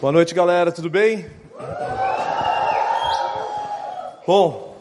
[0.00, 1.26] Boa noite, galera, tudo bem?
[4.26, 4.74] Bom,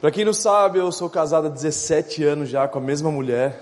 [0.00, 3.60] para quem não sabe, eu sou casado há 17 anos já com a mesma mulher.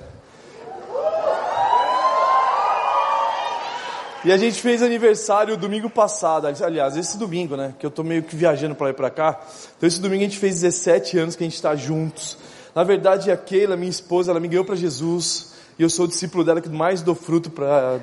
[4.22, 7.74] E a gente fez aniversário domingo passado, aliás, esse domingo, né?
[7.78, 9.40] Que eu tô meio que viajando para lá e para cá.
[9.78, 12.36] Então esse domingo a gente fez 17 anos que a gente está juntos.
[12.74, 15.54] Na verdade, a Keila, minha esposa, ela me ganhou para Jesus.
[15.78, 17.98] E eu sou o discípulo dela que mais dou fruto para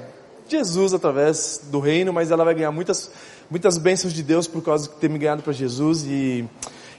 [0.52, 3.12] Jesus através do reino, mas ela vai ganhar muitas,
[3.50, 6.04] muitas bênçãos de Deus por causa de ter me ganhado para Jesus.
[6.04, 6.48] E,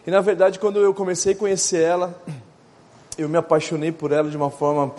[0.07, 2.21] e na verdade, quando eu comecei a conhecer ela,
[3.17, 4.95] eu me apaixonei por ela de uma forma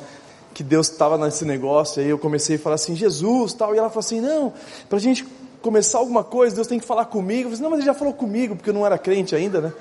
[0.53, 2.01] que Deus estava nesse negócio.
[2.01, 3.73] Aí eu comecei a falar assim, Jesus, tal.
[3.73, 4.53] E ela falou assim, não,
[4.89, 5.25] para a gente
[5.61, 7.49] começar alguma coisa, Deus tem que falar comigo.
[7.49, 9.61] Eu falei, assim, não, mas ele já falou comigo, porque eu não era crente ainda,
[9.61, 9.73] né?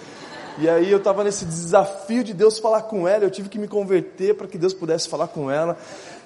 [0.61, 3.69] E aí eu estava nesse desafio de Deus falar com ela, eu tive que me
[3.69, 5.79] converter para que Deus pudesse falar com ela.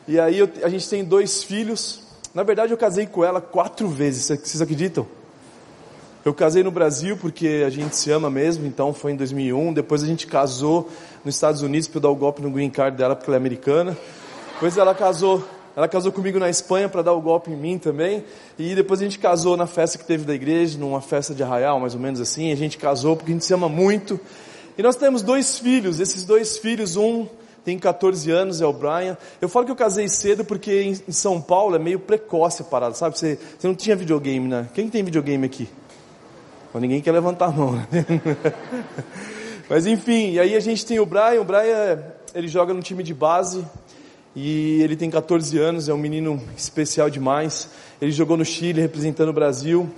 [0.09, 2.01] E aí eu, a gente tem dois filhos.
[2.35, 5.07] Na verdade eu casei com ela quatro vezes, vocês acreditam?
[6.25, 9.75] Eu casei no Brasil porque a gente se ama mesmo, então foi em 2001.
[9.75, 10.89] Depois a gente casou
[11.25, 13.99] nos Estados Unidos para dar o golpe no green card dela porque ela é americana.
[14.55, 15.45] Depois ela casou
[15.77, 18.25] ela casou comigo na Espanha para dar o golpe em mim também.
[18.59, 21.81] E depois a gente casou na festa que teve da igreja, numa festa de arraial,
[21.81, 22.53] mais ou menos assim.
[22.53, 24.21] A gente casou porque a gente se ama muito.
[24.77, 25.99] E nós temos dois filhos.
[25.99, 27.27] Esses dois filhos, um
[27.65, 29.17] tem 14 anos, é o Brian.
[29.41, 32.95] Eu falo que eu casei cedo porque em São Paulo é meio precoce a parada,
[32.95, 33.19] sabe?
[33.19, 34.69] Você, você não tinha videogame, né?
[34.75, 35.69] Quem tem videogame aqui?
[36.75, 37.87] Ninguém quer levantar a mão, né?
[39.69, 41.41] Mas enfim, e aí a gente tem o Brian.
[41.41, 42.03] O Brian,
[42.35, 43.65] ele joga no time de base.
[44.35, 47.69] E ele tem 14 anos, é um menino especial demais.
[48.01, 49.89] Ele jogou no Chile representando o Brasil.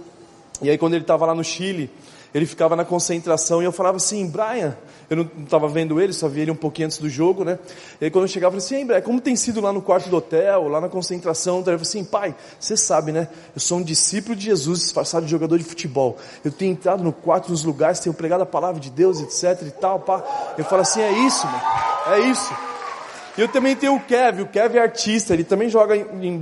[0.60, 1.88] E aí quando ele estava lá no Chile,
[2.34, 4.76] ele ficava na concentração e eu falava assim, Brian,
[5.10, 7.58] eu não estava vendo ele, só vi ele um pouquinho antes do jogo, né?
[8.00, 10.08] E aí quando eu chegava, eu falei assim, Brian, como tem sido lá no quarto
[10.08, 11.58] do hotel, lá na concentração?
[11.58, 13.28] Eu falei assim, pai, você sabe, né?
[13.54, 16.16] Eu sou um discípulo de Jesus, disfarçado de jogador de futebol.
[16.44, 19.70] Eu tenho entrado no quarto, nos lugares, tenho pregado a palavra de Deus, etc e
[19.70, 20.22] tal, pá.
[20.56, 21.62] Eu falo assim, é isso, mano,
[22.08, 22.54] é isso.
[23.36, 26.40] E eu também tenho o Kevin, o Kevin é artista, ele também joga em, em,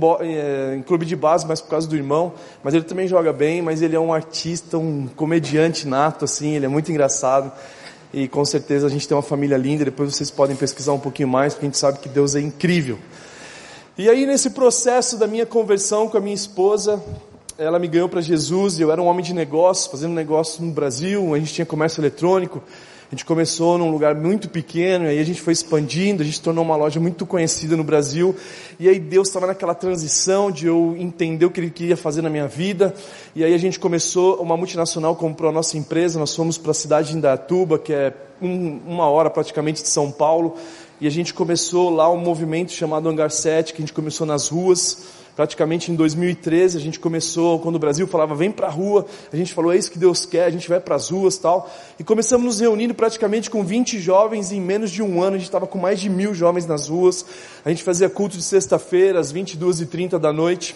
[0.75, 3.81] em, clube de base, mas por causa do irmão, mas ele também joga bem, mas
[3.81, 7.51] ele é um artista, um comediante nato, assim, ele é muito engraçado.
[8.13, 11.27] E com certeza a gente tem uma família linda, depois vocês podem pesquisar um pouquinho
[11.27, 12.99] mais, porque a gente sabe que Deus é incrível.
[13.97, 17.03] E aí nesse processo da minha conversão com a minha esposa,
[17.57, 21.33] ela me ganhou para Jesus, eu era um homem de negócios, fazendo negócio no Brasil,
[21.33, 22.61] a gente tinha comércio eletrônico,
[23.13, 26.63] a gente começou num lugar muito pequeno, aí a gente foi expandindo, a gente tornou
[26.63, 28.35] uma loja muito conhecida no Brasil,
[28.79, 32.29] e aí Deus estava naquela transição de eu entender o que Ele queria fazer na
[32.29, 32.91] minha vida,
[33.35, 36.73] e aí a gente começou, uma multinacional comprou a nossa empresa, nós fomos para a
[36.73, 40.55] cidade de Indaiatuba, que é um, uma hora praticamente de São Paulo,
[40.99, 44.47] e a gente começou lá um movimento chamado Hangar 7, que a gente começou nas
[44.47, 45.03] ruas,
[45.35, 49.35] praticamente em 2013 a gente começou, quando o Brasil falava vem para a rua, a
[49.35, 52.03] gente falou é isso que Deus quer, a gente vai para as ruas tal, e
[52.03, 55.67] começamos nos reunindo praticamente com 20 jovens em menos de um ano, a gente estava
[55.67, 57.25] com mais de mil jovens nas ruas,
[57.65, 60.75] a gente fazia culto de sexta-feira às 22h30 da noite,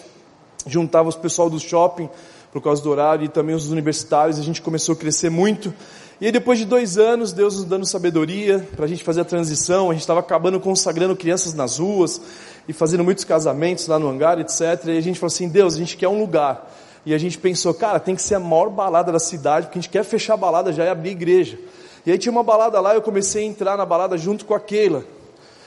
[0.66, 2.08] juntava os pessoal do shopping
[2.52, 5.72] por causa do horário e também os universitários, a gente começou a crescer muito,
[6.20, 9.24] e aí depois de dois anos, Deus nos dando sabedoria para a gente fazer a
[9.24, 12.20] transição, a gente estava acabando consagrando crianças nas ruas
[12.68, 14.84] e fazendo muitos casamentos lá no hangar, etc.
[14.88, 16.70] E a gente falou assim, Deus, a gente quer um lugar.
[17.06, 19.80] E a gente pensou, cara, tem que ser a maior balada da cidade, porque a
[19.80, 21.58] gente quer fechar a balada já e abrir igreja.
[22.04, 24.60] E aí tinha uma balada lá, eu comecei a entrar na balada junto com a
[24.60, 25.04] Keila.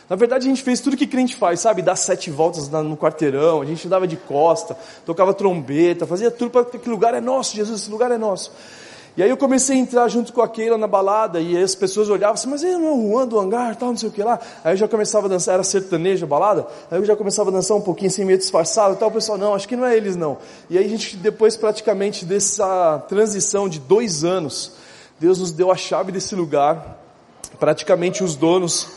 [0.08, 1.82] Na verdade, a gente fez tudo que crente faz, sabe?
[1.82, 6.66] Dar sete voltas no quarteirão, a gente andava de costa, tocava trombeta, fazia tudo para
[6.66, 8.52] que lugar é nosso, Jesus, esse lugar é nosso.
[9.18, 12.10] E aí eu comecei a entrar junto com a Keila na balada, e as pessoas
[12.10, 14.24] olhavam assim, mas ele não é o Juan do hangar, tal, não sei o que
[14.24, 14.40] lá.
[14.64, 17.54] Aí eu já começava a dançar, era sertanejo a balada, aí eu já começava a
[17.54, 20.16] dançar um pouquinho assim, meio disfarçado tal, o pessoal, não, acho que não é eles
[20.16, 20.38] não.
[20.70, 24.74] E aí a gente, depois praticamente dessa transição de dois anos,
[25.20, 26.98] Deus nos deu a chave desse lugar,
[27.60, 28.88] praticamente os donos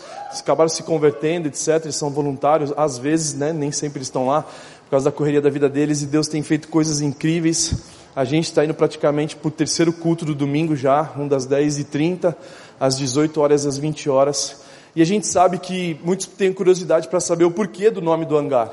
[0.40, 4.90] acabaram se convertendo, etc, eles são voluntários, às vezes, né, nem sempre estão lá, por
[4.90, 7.74] causa da correria da vida deles, e Deus tem feito coisas incríveis,
[8.16, 12.34] a gente está indo praticamente para o terceiro culto do domingo já, um das 10h30,
[12.78, 14.62] às 18 horas às 20 horas.
[14.94, 18.36] E a gente sabe que muitos têm curiosidade para saber o porquê do nome do
[18.36, 18.70] hangar.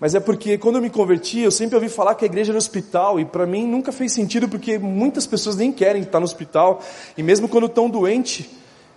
[0.00, 2.58] Mas é porque quando eu me converti, eu sempre ouvi falar que a igreja era
[2.58, 6.82] hospital, e para mim nunca fez sentido porque muitas pessoas nem querem estar no hospital,
[7.18, 8.46] e mesmo quando estão doentes,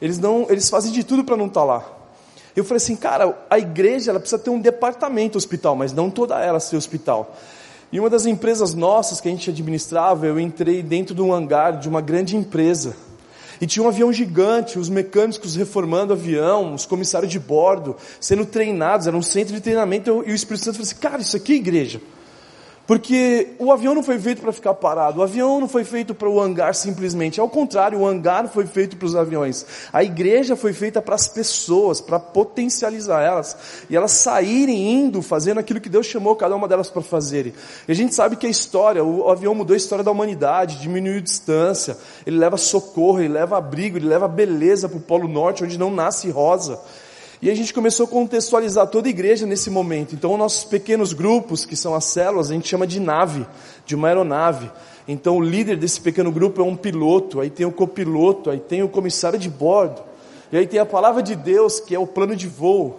[0.01, 1.85] eles, não, eles fazem de tudo para não estar lá.
[2.55, 6.39] Eu falei assim, cara, a igreja ela precisa ter um departamento hospital, mas não toda
[6.39, 7.35] ela ser hospital.
[7.93, 11.77] E uma das empresas nossas que a gente administrava, eu entrei dentro de um hangar
[11.77, 12.95] de uma grande empresa.
[13.61, 18.47] E tinha um avião gigante, os mecânicos reformando o avião, os comissários de bordo, sendo
[18.47, 20.23] treinados, era um centro de treinamento.
[20.25, 22.01] E o Espírito Santo falou assim: Cara, isso aqui é igreja.
[22.85, 26.27] Porque o avião não foi feito para ficar parado, o avião não foi feito para
[26.27, 29.65] o hangar simplesmente, ao contrário, o hangar foi feito para os aviões.
[29.93, 33.55] A igreja foi feita para as pessoas, para potencializar elas,
[33.89, 37.53] e elas saírem indo, fazendo aquilo que Deus chamou cada uma delas para fazerem.
[37.87, 41.21] E a gente sabe que a história, o avião mudou a história da humanidade, diminuiu
[41.21, 41.97] distância,
[42.27, 45.89] ele leva socorro, ele leva abrigo, ele leva beleza para o Polo Norte, onde não
[45.89, 46.81] nasce rosa.
[47.43, 50.15] E a gente começou a contextualizar toda a igreja nesse momento.
[50.15, 53.45] Então, nossos pequenos grupos, que são as células, a gente chama de nave,
[53.85, 54.71] de uma aeronave.
[55.05, 58.81] Então, o líder desse pequeno grupo é um piloto, aí tem o copiloto, aí tem
[58.81, 60.01] o comissário de bordo,
[60.53, 62.97] e aí tem a palavra de Deus, que é o plano de voo.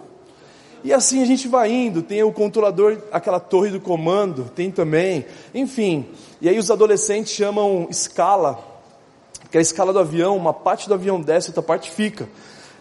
[0.83, 5.25] E assim a gente vai indo, tem o controlador, aquela torre do comando, tem também,
[5.55, 6.05] enfim.
[6.39, 8.59] E aí os adolescentes chamam escala,
[9.49, 12.29] que é a escala do avião, uma parte do avião desce, outra parte fica.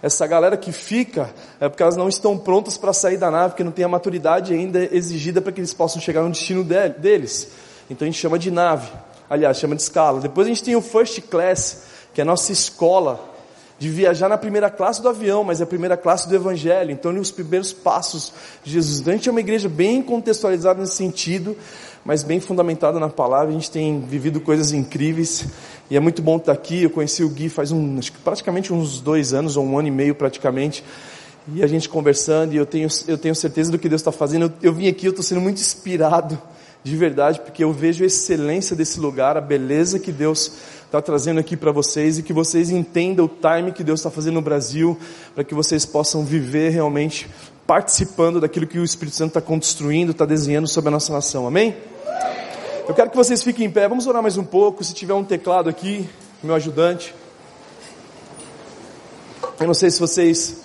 [0.04, 3.64] Essa galera que fica é porque elas não estão prontas para sair da nave, porque
[3.64, 7.48] não tem a maturidade ainda exigida para que eles possam chegar no destino deles.
[7.88, 8.86] Então a gente chama de nave,
[9.30, 10.20] aliás, chama de escala.
[10.20, 13.18] Depois a gente tem o first class, que é a nossa escola
[13.78, 16.90] de viajar na primeira classe do avião, mas é a primeira classe do evangelho.
[16.90, 18.32] Então, nos primeiros passos
[18.62, 19.00] de Jesus.
[19.00, 21.56] Então, a gente é uma igreja bem contextualizada nesse sentido,
[22.04, 23.48] mas bem fundamentada na palavra.
[23.48, 25.46] A gente tem vivido coisas incríveis.
[25.90, 26.84] E é muito bom estar aqui.
[26.84, 30.14] Eu conheci o Gui faz um, praticamente uns dois anos, ou um ano e meio
[30.14, 30.84] praticamente.
[31.52, 34.46] E a gente conversando, e eu tenho, eu tenho certeza do que Deus está fazendo.
[34.46, 36.40] Eu, eu vim aqui, eu estou sendo muito inspirado,
[36.84, 40.52] de verdade, porque eu vejo a excelência desse lugar, a beleza que Deus
[40.84, 44.34] está trazendo aqui para vocês e que vocês entendam o time que Deus está fazendo
[44.34, 44.96] no Brasil,
[45.34, 47.26] para que vocês possam viver realmente
[47.66, 51.46] participando daquilo que o Espírito Santo está construindo, está desenhando sobre a nossa nação.
[51.46, 51.74] Amém?
[52.86, 54.84] Eu quero que vocês fiquem em pé, vamos orar mais um pouco.
[54.84, 56.06] Se tiver um teclado aqui,
[56.42, 57.14] meu ajudante.
[59.58, 60.58] Eu não sei se vocês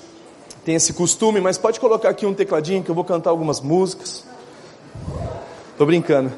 [0.65, 4.25] têm esse costume, mas pode colocar aqui um tecladinho que eu vou cantar algumas músicas.
[5.79, 6.29] Tô brincando.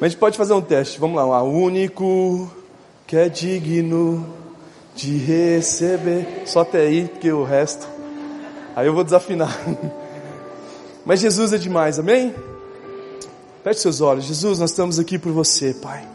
[0.00, 1.00] mas a gente pode fazer um teste.
[1.00, 1.42] Vamos lá.
[1.42, 2.48] O único
[3.04, 4.24] que é digno
[4.94, 6.44] de receber.
[6.46, 7.88] Só até aí, porque o resto.
[8.76, 9.58] Aí eu vou desafinar.
[11.04, 12.32] Mas Jesus é demais, amém?
[13.64, 14.24] Feche seus olhos.
[14.26, 16.11] Jesus, nós estamos aqui por você, Pai.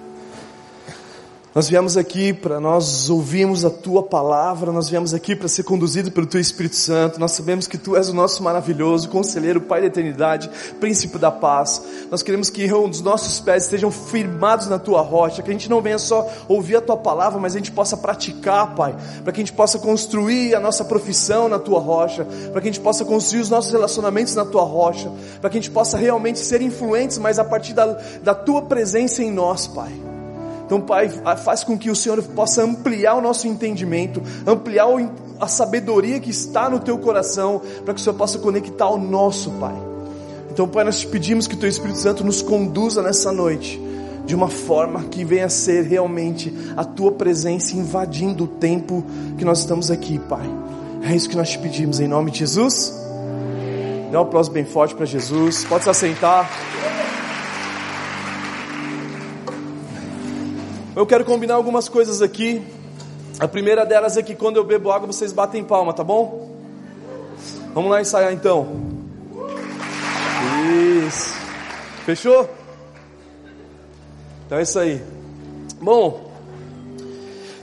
[1.58, 6.12] Nós viemos aqui para nós ouvirmos a tua palavra, nós viemos aqui para ser conduzido
[6.12, 7.20] pelo teu Espírito Santo.
[7.20, 11.82] Nós sabemos que tu és o nosso maravilhoso conselheiro, Pai da eternidade, príncipe da paz.
[12.12, 15.82] Nós queremos que os nossos pés estejam firmados na tua rocha, que a gente não
[15.82, 19.44] venha só ouvir a tua palavra, mas a gente possa praticar, Pai, para que a
[19.44, 23.42] gente possa construir a nossa profissão na tua rocha, para que a gente possa construir
[23.42, 25.12] os nossos relacionamentos na tua rocha,
[25.42, 29.24] para que a gente possa realmente ser influentes, mas a partir da, da tua presença
[29.24, 30.07] em nós, Pai.
[30.68, 34.86] Então, Pai, faz com que o Senhor possa ampliar o nosso entendimento, ampliar
[35.40, 39.50] a sabedoria que está no teu coração, para que o Senhor possa conectar ao nosso,
[39.52, 39.74] Pai.
[40.52, 43.82] Então, Pai, nós te pedimos que o teu Espírito Santo nos conduza nessa noite,
[44.26, 49.06] de uma forma que venha a ser realmente a tua presença invadindo o tempo
[49.38, 50.50] que nós estamos aqui, Pai.
[51.02, 52.94] É isso que nós te pedimos, em nome de Jesus.
[54.12, 55.64] Dá um aplauso bem forte para Jesus.
[55.64, 56.50] Pode se assentar.
[60.98, 62.60] Eu quero combinar algumas coisas aqui.
[63.40, 66.50] A primeira delas é que quando eu bebo água vocês batem palma, tá bom?
[67.72, 68.68] Vamos lá ensaiar então.
[71.06, 71.36] Isso.
[72.04, 72.50] Fechou?
[74.48, 75.00] Então é isso aí.
[75.80, 76.32] Bom,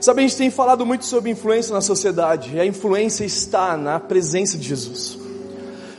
[0.01, 3.99] sabe, a gente tem falado muito sobre influência na sociedade, e a influência está na
[3.99, 5.19] presença de Jesus.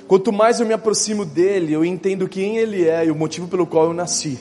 [0.07, 3.67] Quanto mais eu me aproximo dele, eu entendo quem ele é e o motivo pelo
[3.67, 4.39] qual eu nasci.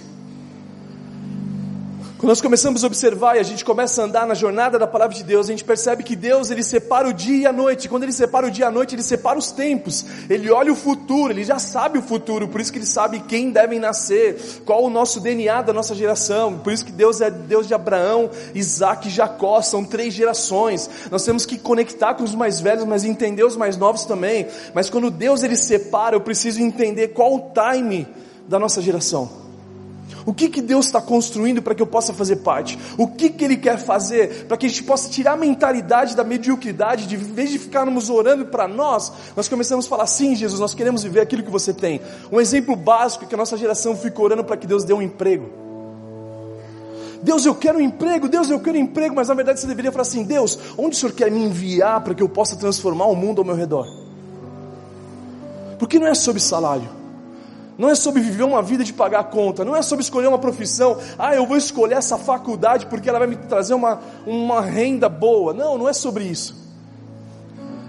[2.24, 5.14] Quando nós começamos a observar e a gente começa a andar na jornada da palavra
[5.14, 7.86] de Deus, a gente percebe que Deus ele separa o dia e a noite.
[7.86, 10.06] Quando ele separa o dia e a noite, ele separa os tempos.
[10.30, 13.50] Ele olha o futuro, ele já sabe o futuro, por isso que ele sabe quem
[13.50, 16.56] devem nascer, qual o nosso DNA da nossa geração.
[16.60, 20.88] Por isso que Deus é Deus de Abraão, Isaac e Jacó, são três gerações.
[21.10, 24.46] Nós temos que conectar com os mais velhos, mas entender os mais novos também.
[24.72, 28.08] Mas quando Deus ele separa, eu preciso entender qual o time
[28.48, 29.43] da nossa geração.
[30.26, 32.78] O que, que Deus está construindo para que eu possa fazer parte?
[32.96, 36.24] O que, que Ele quer fazer para que a gente possa tirar a mentalidade da
[36.24, 40.60] mediocridade, de em vez de ficarmos orando para nós, nós começamos a falar: sim, Jesus,
[40.60, 42.00] nós queremos viver aquilo que você tem.
[42.32, 45.02] Um exemplo básico é que a nossa geração fica orando para que Deus dê um
[45.02, 45.50] emprego.
[47.22, 49.92] Deus, eu quero um emprego, Deus, eu quero um emprego, mas na verdade você deveria
[49.92, 53.14] falar assim: Deus, onde o Senhor quer me enviar para que eu possa transformar o
[53.14, 53.86] mundo ao meu redor?
[55.78, 57.03] Porque não é sobre salário.
[57.76, 60.38] Não é sobre viver uma vida de pagar a conta, não é sobre escolher uma
[60.38, 65.08] profissão, ah, eu vou escolher essa faculdade porque ela vai me trazer uma, uma renda
[65.08, 65.52] boa.
[65.52, 66.54] Não, não é sobre isso.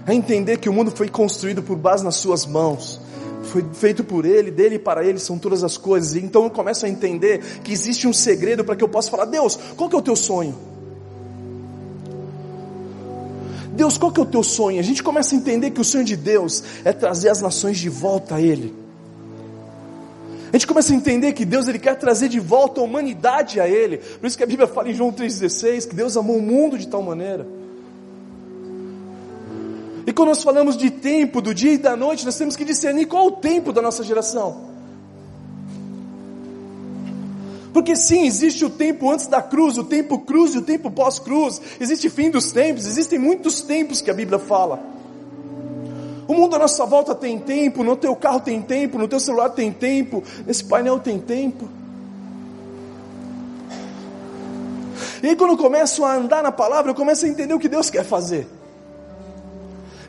[0.04, 3.00] É entender que o mundo foi construído por base nas suas mãos,
[3.44, 6.14] foi feito por Ele, dele e para Ele são todas as coisas.
[6.14, 9.24] E então eu começo a entender que existe um segredo para que eu possa falar:
[9.24, 10.56] Deus, qual que é o teu sonho?
[13.72, 14.80] Deus, qual que é o teu sonho?
[14.80, 17.88] A gente começa a entender que o sonho de Deus é trazer as nações de
[17.88, 18.85] volta a Ele.
[20.52, 23.68] A gente começa a entender que Deus ele quer trazer de volta a humanidade a
[23.68, 23.98] Ele.
[23.98, 26.86] Por isso que a Bíblia fala em João 3,16 que Deus amou o mundo de
[26.86, 27.46] tal maneira.
[30.06, 33.06] E quando nós falamos de tempo, do dia e da noite, nós temos que discernir
[33.06, 34.76] qual o tempo da nossa geração.
[37.72, 41.60] Porque sim, existe o tempo antes da cruz, o tempo cruz e o tempo pós-cruz.
[41.80, 44.95] Existe fim dos tempos, existem muitos tempos que a Bíblia fala.
[46.28, 49.50] O mundo à nossa volta tem tempo, no teu carro tem tempo, no teu celular
[49.50, 51.68] tem tempo, nesse painel tem tempo.
[55.22, 57.68] E aí quando eu começo a andar na palavra, eu começo a entender o que
[57.68, 58.46] Deus quer fazer.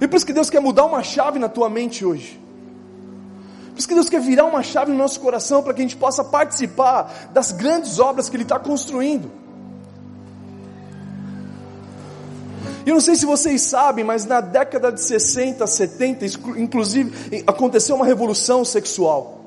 [0.01, 2.39] E por isso que Deus quer mudar uma chave na tua mente hoje.
[3.71, 5.97] Por isso que Deus quer virar uma chave no nosso coração para que a gente
[5.97, 9.31] possa participar das grandes obras que Ele está construindo.
[12.89, 16.25] Eu não sei se vocês sabem, mas na década de 60, 70,
[16.57, 19.37] inclusive, aconteceu uma revolução sexual.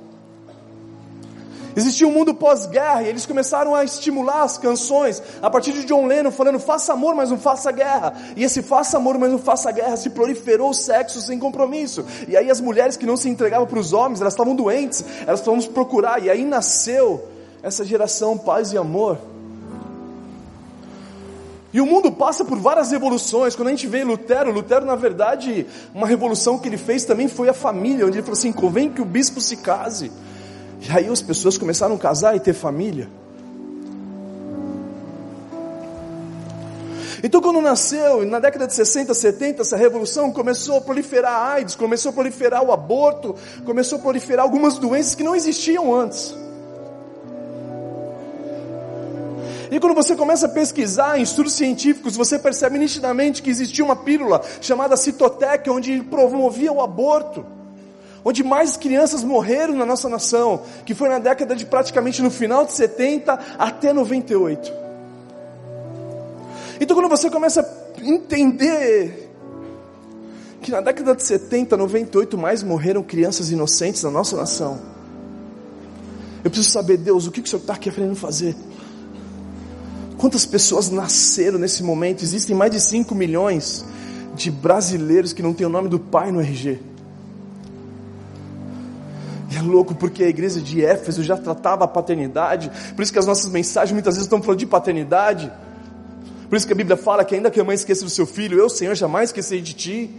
[1.76, 6.06] Existia um mundo pós-guerra e eles começaram a estimular as canções a partir de John
[6.06, 8.12] Lennon falando faça amor, mas não faça guerra.
[8.36, 12.04] E esse faça amor, mas não faça guerra se proliferou o sexo sem compromisso.
[12.28, 15.40] E aí as mulheres que não se entregavam para os homens, elas estavam doentes, elas
[15.40, 16.22] estavam procurar.
[16.22, 17.26] E aí nasceu
[17.62, 19.18] essa geração paz e amor.
[21.72, 23.54] E o mundo passa por várias revoluções.
[23.54, 27.48] Quando a gente vê Lutero, Lutero, na verdade, uma revolução que ele fez também foi
[27.48, 30.10] a família, onde ele falou assim: convém que o bispo se case.
[30.80, 33.08] E aí as pessoas começaram a casar e ter família.
[37.22, 41.74] Então, quando nasceu, na década de 60, 70, essa revolução começou a proliferar a AIDS,
[41.74, 46.34] começou a proliferar o aborto, começou a proliferar algumas doenças que não existiam antes.
[49.70, 53.96] E quando você começa a pesquisar em estudos científicos, você percebe nitidamente que existia uma
[53.96, 57.46] pílula chamada Citotec, onde promovia o aborto
[58.24, 62.64] onde mais crianças morreram na nossa nação, que foi na década de praticamente no final
[62.64, 64.72] de 70 até 98.
[66.80, 69.28] Então quando você começa a entender
[70.62, 74.78] que na década de 70, 98 mais morreram crianças inocentes na nossa nação,
[76.42, 78.56] eu preciso saber, Deus, o que, o Senhor está querendo fazer?
[80.20, 82.22] Quantas pessoas nasceram nesse momento?
[82.22, 83.82] Existem mais de 5 milhões
[84.34, 86.78] de brasileiros que não têm o nome do pai no RG.
[89.50, 93.18] E é louco porque a igreja de Éfeso já tratava a paternidade, por isso que
[93.18, 95.50] as nossas mensagens muitas vezes estão falando de paternidade.
[96.50, 98.58] Por isso que a Bíblia fala que ainda que a mãe esqueça do seu filho,
[98.58, 100.10] eu, Senhor, jamais esquecerei de ti.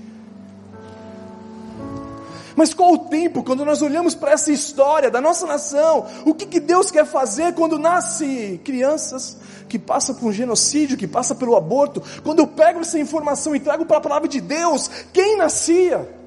[2.56, 6.06] Mas qual o tempo quando nós olhamos para essa história da nossa nação?
[6.26, 11.08] O que, que Deus quer fazer quando nasce crianças que passam por um genocídio, que
[11.08, 12.02] passam pelo aborto?
[12.24, 16.21] Quando eu pego essa informação e trago para a palavra de Deus, quem nascia?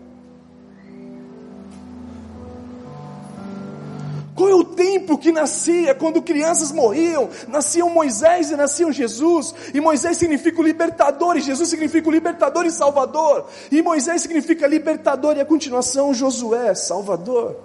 [4.35, 7.31] Qual é o tempo que nascia quando crianças morriam?
[7.47, 9.55] Nasciam Moisés e nasciam Jesus.
[9.73, 13.47] E Moisés significa o libertador, e Jesus significa o libertador e salvador.
[13.71, 17.57] E Moisés significa libertador, e a continuação Josué, salvador.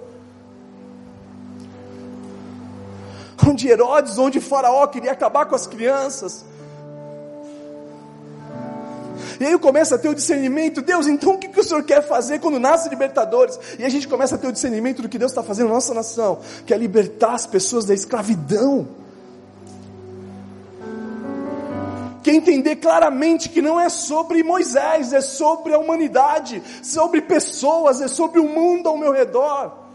[3.47, 6.45] Onde Herodes, onde Faraó queria acabar com as crianças.
[9.39, 12.05] E aí começa a ter o discernimento, Deus, então o que, que o Senhor quer
[12.05, 13.57] fazer quando nasce libertadores?
[13.79, 15.93] E a gente começa a ter o discernimento do que Deus está fazendo na nossa
[15.93, 18.87] nação, que é libertar as pessoas da escravidão.
[22.21, 28.09] Que entender claramente que não é sobre Moisés, é sobre a humanidade, sobre pessoas, é
[28.09, 29.88] sobre o mundo ao meu redor.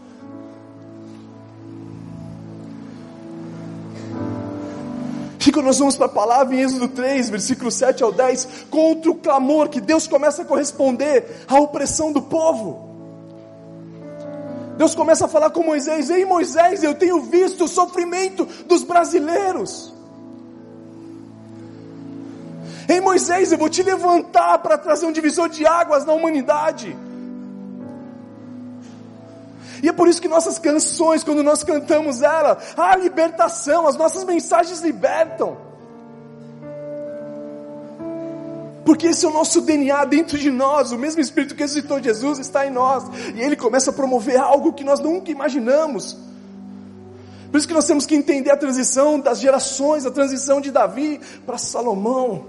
[5.47, 9.11] E quando nós vamos para a palavra em Êxodo 3, versículo 7 ao 10, contra
[9.11, 12.85] o clamor que Deus começa a corresponder à opressão do povo.
[14.75, 19.93] Deus começa a falar com Moisés: Ei Moisés, eu tenho visto o sofrimento dos brasileiros.
[22.87, 26.95] Ei Moisés, eu vou te levantar para trazer um divisor de águas na humanidade.
[29.81, 34.23] E é por isso que nossas canções, quando nós cantamos ela, a libertação, as nossas
[34.23, 35.57] mensagens libertam.
[38.85, 42.37] Porque esse é o nosso DNA dentro de nós, o mesmo Espírito que ressuscitou Jesus
[42.37, 43.03] está em nós,
[43.33, 46.15] e ele começa a promover algo que nós nunca imaginamos.
[47.51, 51.19] Por isso que nós temos que entender a transição das gerações, a transição de Davi
[51.45, 52.45] para Salomão.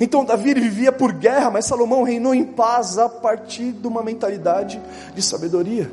[0.00, 4.80] Então Davi vivia por guerra, mas Salomão reinou em paz a partir de uma mentalidade
[5.14, 5.90] de sabedoria.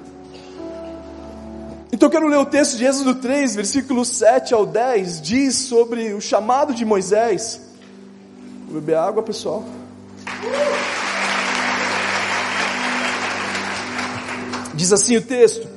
[2.00, 6.14] Então eu quero ler o texto de Êxodo 3, versículo 7 ao 10, diz sobre
[6.14, 7.60] o chamado de Moisés.
[8.70, 9.66] Vou beber água, pessoal.
[14.74, 15.68] Diz assim o texto: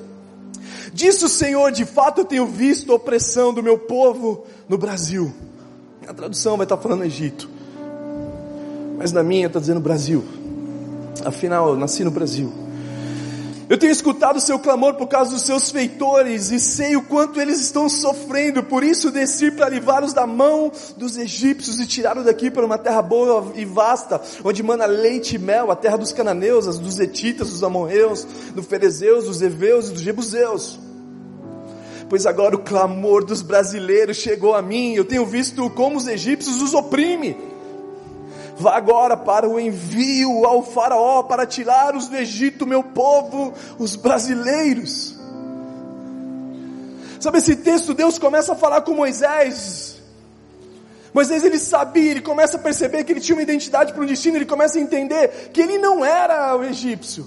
[0.94, 5.34] Disse o Senhor, de fato eu tenho visto a opressão do meu povo no Brasil.
[6.06, 7.50] A tradução vai estar falando Egito,
[8.96, 10.24] mas na minha está dizendo Brasil.
[11.24, 12.52] Afinal, eu nasci no Brasil.
[13.72, 17.40] Eu tenho escutado o seu clamor por causa dos seus feitores e sei o quanto
[17.40, 22.50] eles estão sofrendo, por isso desci para livrá-los da mão dos egípcios e tirá-los daqui
[22.50, 26.78] para uma terra boa e vasta, onde mana leite e mel, a terra dos cananeus,
[26.78, 30.78] dos etitas, dos amorreus, dos ferezeus, dos heveus e dos jebuseus.
[32.10, 36.60] Pois agora o clamor dos brasileiros chegou a mim, eu tenho visto como os egípcios
[36.60, 37.51] os oprimem
[38.56, 45.18] Vá agora para o envio ao Faraó para tirar-os do Egito, meu povo, os brasileiros.
[47.18, 47.94] Sabe esse texto?
[47.94, 50.00] Deus começa a falar com Moisés.
[51.14, 54.36] Moisés ele sabia, ele começa a perceber que ele tinha uma identidade para um destino,
[54.36, 57.26] ele começa a entender que ele não era o egípcio.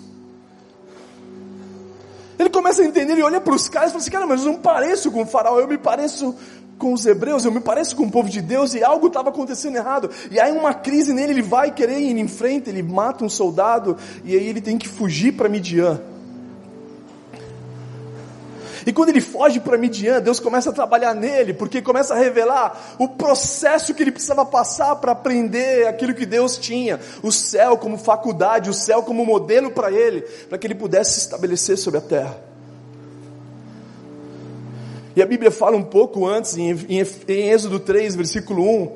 [2.37, 4.51] Ele começa a entender, ele olha para os caras e fala assim: Cara, mas eu
[4.51, 6.35] não pareço com o faraó, eu me pareço
[6.77, 9.75] com os hebreus, eu me pareço com o povo de Deus e algo estava acontecendo
[9.75, 10.09] errado.
[10.29, 13.97] E aí uma crise nele, ele vai querer ir em frente, ele mata um soldado
[14.23, 16.01] e aí ele tem que fugir para Midian.
[18.85, 22.95] E quando ele foge para Midian, Deus começa a trabalhar nele, porque começa a revelar
[22.99, 27.97] o processo que ele precisava passar para aprender aquilo que Deus tinha, o céu como
[27.97, 32.01] faculdade, o céu como modelo para ele, para que ele pudesse se estabelecer sobre a
[32.01, 32.54] terra.
[35.15, 38.91] E a Bíblia fala um pouco antes, em, em, Êxodo 3, versículo 1,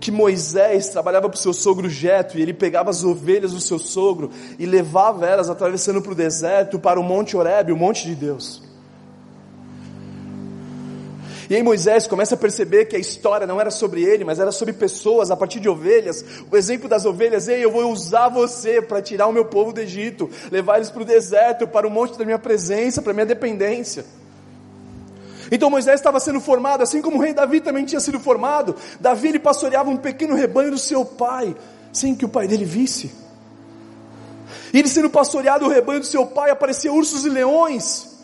[0.00, 3.78] que Moisés trabalhava para o seu sogro Jeto, e ele pegava as ovelhas do seu
[3.78, 8.14] sogro e levava elas atravessando para o deserto, para o Monte Horebe, o monte de
[8.14, 8.62] Deus.
[11.48, 14.50] E aí Moisés começa a perceber que a história não era sobre ele, mas era
[14.50, 16.24] sobre pessoas a partir de ovelhas.
[16.50, 19.80] O exemplo das ovelhas, ei, eu vou usar você para tirar o meu povo do
[19.80, 23.26] Egito, levar eles para o deserto, para o monte da minha presença, para a minha
[23.26, 24.06] dependência.
[25.54, 28.74] Então Moisés estava sendo formado, assim como o rei Davi também tinha sido formado.
[28.98, 31.54] Davi ele pastoreava um pequeno rebanho do seu pai,
[31.92, 33.14] sem que o pai dele visse.
[34.72, 38.16] E ele sendo pastoreado o rebanho do seu pai, aparecia ursos e leões.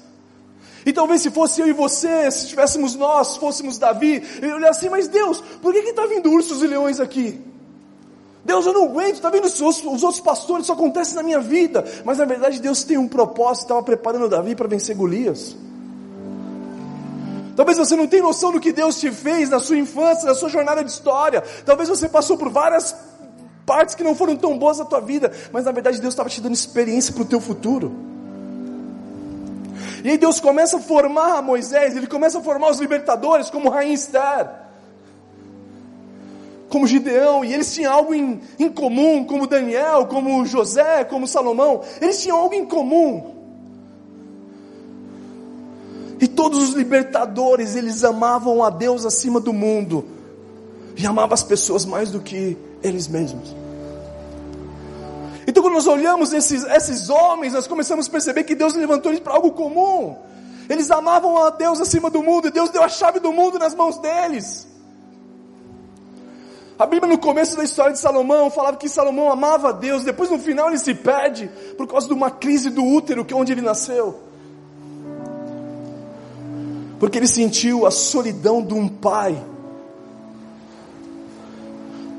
[0.85, 4.89] E talvez se fosse eu e você, se tivéssemos nós, fôssemos Davi, eu olhar assim,
[4.89, 7.41] mas Deus, por que está vindo ursos e leões aqui?
[8.45, 11.85] Deus, eu não aguento, está vendo os, os, outros pastores, isso acontece na minha vida.
[12.05, 15.55] Mas na verdade Deus tem um propósito, estava preparando Davi para vencer Golias.
[17.61, 20.49] Talvez você não tenha noção do que Deus te fez na sua infância, na sua
[20.49, 21.43] jornada de história.
[21.67, 22.97] Talvez você passou por várias
[23.67, 26.41] partes que não foram tão boas na tua vida, mas na verdade Deus estava te
[26.41, 27.95] dando experiência para o teu futuro.
[30.03, 33.93] E aí Deus começa a formar Moisés, ele começa a formar os libertadores, como Rainha
[33.93, 34.49] Esther,
[36.71, 41.83] como Gideão, e eles tinham algo em, em comum, como Daniel, como José, como Salomão,
[42.01, 43.40] eles tinham algo em comum.
[46.21, 50.05] E todos os libertadores, eles amavam a Deus acima do mundo.
[50.95, 53.57] E amavam as pessoas mais do que eles mesmos.
[55.47, 59.23] Então quando nós olhamos esses, esses homens, nós começamos a perceber que Deus levantou eles
[59.23, 60.15] para algo comum.
[60.69, 63.75] Eles amavam a Deus acima do mundo, e Deus deu a chave do mundo nas
[63.75, 64.69] mãos deles.
[66.79, 70.31] A Bíblia no começo da história de Salomão falava que Salomão amava a Deus, depois
[70.31, 73.53] no final ele se perde por causa de uma crise do útero que é onde
[73.53, 74.30] ele nasceu
[77.01, 79.43] porque ele sentiu a solidão de um pai.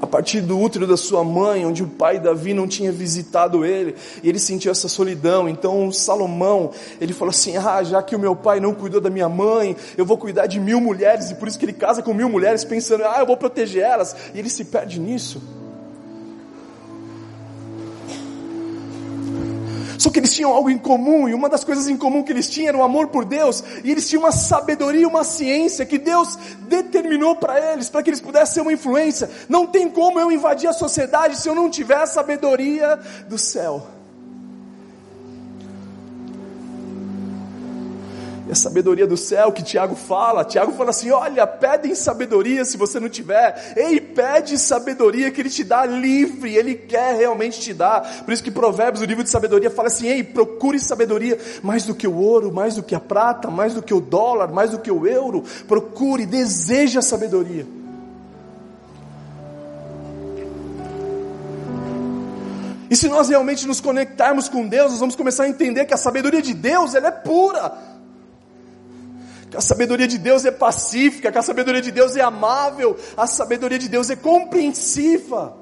[0.02, 3.96] A partir do útero da sua mãe, onde o pai Davi não tinha visitado ele,
[4.24, 5.48] e ele sentiu essa solidão.
[5.48, 9.30] Então Salomão, ele falou assim: Ah, já que o meu pai não cuidou da minha
[9.30, 12.28] mãe, eu vou cuidar de mil mulheres, e por isso que ele casa com mil
[12.28, 15.39] mulheres, pensando: Ah, eu vou proteger elas, e ele se perde nisso.
[20.02, 22.50] Só que eles tinham algo em comum, e uma das coisas em comum que eles
[22.50, 26.40] tinham era o amor por Deus, e eles tinham uma sabedoria, uma ciência que Deus
[26.62, 29.30] determinou para eles, para que eles pudessem ser uma influência.
[29.48, 32.98] Não tem como eu invadir a sociedade se eu não tiver a sabedoria
[33.30, 34.01] do céu.
[38.52, 40.44] A sabedoria do céu que Tiago fala.
[40.44, 43.74] Tiago fala assim: olha, pedem sabedoria se você não tiver.
[43.78, 48.24] Ei, pede sabedoria que ele te dá livre, ele quer realmente te dar.
[48.26, 51.96] Por isso que Provérbios, o livro de sabedoria, fala assim: ei, procure sabedoria mais do
[51.96, 54.80] que o ouro, mais do que a prata, mais do que o dólar, mais do
[54.80, 55.44] que o euro.
[55.68, 57.66] Procure, deseja a sabedoria.
[62.92, 65.98] E se nós realmente nos conectarmos com Deus, nós vamos começar a entender que a
[65.98, 67.72] sabedoria de Deus ela é pura.
[69.52, 73.28] Que a sabedoria de Deus é pacífica, que a sabedoria de Deus é amável, a
[73.28, 75.58] sabedoria de Deus é compreensiva.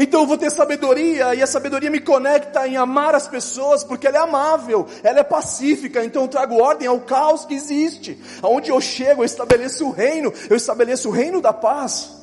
[0.00, 4.08] Então eu vou ter sabedoria e a sabedoria me conecta em amar as pessoas porque
[4.08, 6.04] ela é amável, ela é pacífica.
[6.04, 8.20] Então eu trago ordem ao caos que existe.
[8.42, 12.21] Aonde eu chego, eu estabeleço o reino, eu estabeleço o reino da paz.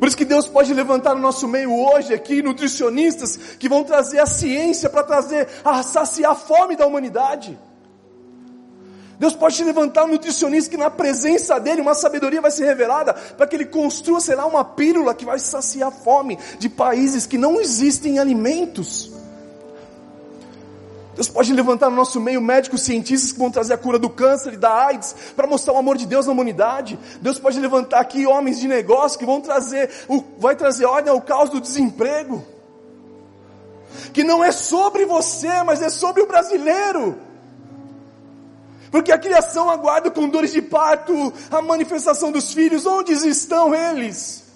[0.00, 4.18] Por isso que Deus pode levantar no nosso meio hoje aqui nutricionistas que vão trazer
[4.18, 7.58] a ciência para trazer a saciar a fome da humanidade.
[9.18, 13.12] Deus pode te levantar um nutricionista que na presença dele uma sabedoria vai ser revelada
[13.12, 17.26] para que ele construa, sei lá, uma pílula que vai saciar a fome de países
[17.26, 19.19] que não existem alimentos.
[21.20, 24.54] Deus pode levantar no nosso meio médicos cientistas que vão trazer a cura do câncer
[24.54, 26.98] e da AIDS para mostrar o amor de Deus na humanidade.
[27.20, 29.90] Deus pode levantar aqui homens de negócio que vão trazer,
[30.38, 32.42] vai trazer ordem ao caos do desemprego.
[34.14, 37.18] Que não é sobre você, mas é sobre o brasileiro.
[38.90, 42.86] Porque a criação aguarda com dores de parto a manifestação dos filhos.
[42.86, 44.49] Onde estão eles?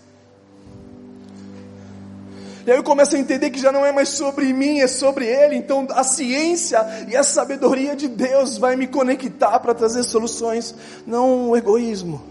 [2.66, 5.26] E aí eu começo a entender que já não é mais sobre mim, é sobre
[5.26, 5.56] Ele.
[5.56, 10.74] Então a ciência e a sabedoria de Deus vai me conectar para trazer soluções,
[11.06, 12.22] não o egoísmo.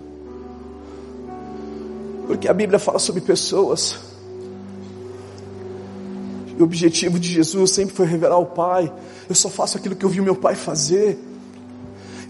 [2.26, 3.98] Porque a Bíblia fala sobre pessoas.
[6.58, 8.92] E o objetivo de Jesus sempre foi revelar o Pai.
[9.30, 11.20] Eu só faço aquilo que eu vi meu Pai fazer.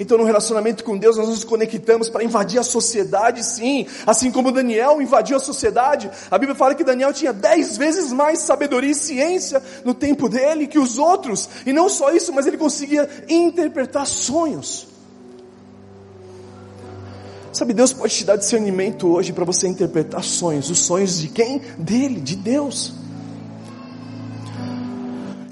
[0.04, 3.88] Então, no relacionamento com Deus, nós nos conectamos para invadir a sociedade, sim.
[4.06, 6.12] Assim como Daniel invadiu a sociedade.
[6.30, 10.68] A Bíblia fala que Daniel tinha dez vezes mais sabedoria e ciência no tempo dele
[10.68, 11.50] que os outros.
[11.66, 14.88] E não só isso, mas ele conseguia interpretar sonhos.
[17.54, 20.70] Sabe, Deus pode te dar discernimento hoje para você interpretar sonhos.
[20.70, 21.62] Os sonhos de quem?
[21.78, 22.94] Dele, de Deus.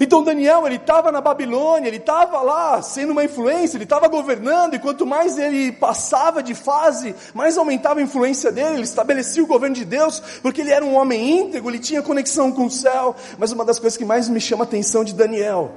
[0.02, 4.74] Então Daniel, ele estava na Babilônia, ele estava lá sendo uma influência, ele estava governando,
[4.74, 9.46] e quanto mais ele passava de fase, mais aumentava a influência dele, ele estabelecia o
[9.46, 13.14] governo de Deus, porque ele era um homem íntegro, ele tinha conexão com o céu.
[13.38, 15.70] Mas uma das coisas que mais me chama a atenção de Daniel,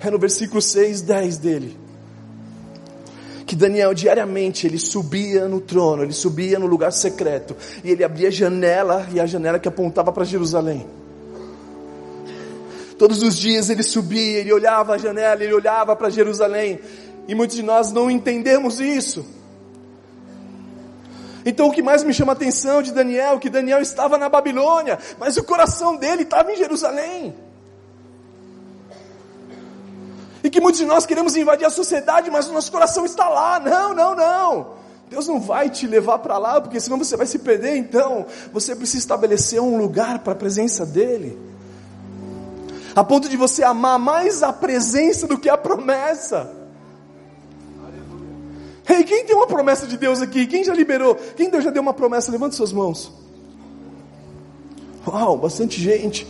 [0.00, 1.78] é no versículo 6, 10 dele.
[3.44, 8.28] Que Daniel diariamente ele subia no trono, ele subia no lugar secreto, e ele abria
[8.28, 10.86] a janela, e a janela que apontava para Jerusalém.
[12.98, 16.80] Todos os dias ele subia, ele olhava a janela, ele olhava para Jerusalém.
[17.28, 19.26] E muitos de nós não entendemos isso.
[21.44, 24.98] Então o que mais me chama a atenção de Daniel, que Daniel estava na Babilônia,
[25.18, 27.36] mas o coração dele estava em Jerusalém.
[30.42, 33.60] E que muitos de nós queremos invadir a sociedade, mas o nosso coração está lá.
[33.60, 34.76] Não, não, não.
[35.10, 37.76] Deus não vai te levar para lá, porque senão você vai se perder.
[37.76, 41.55] Então, você precisa estabelecer um lugar para a presença dEle
[42.96, 46.50] a ponto de você amar mais a presença do que a promessa.
[48.88, 50.46] Ei, hey, quem tem uma promessa de Deus aqui?
[50.46, 51.14] Quem já liberou?
[51.36, 52.32] Quem Deus já deu uma promessa?
[52.32, 53.12] Levante suas mãos.
[55.06, 56.26] Uau, bastante gente.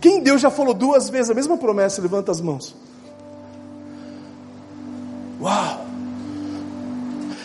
[0.00, 2.00] Quem Deus já falou duas vezes a mesma promessa?
[2.00, 2.76] Levanta as mãos.
[5.40, 5.84] Uau!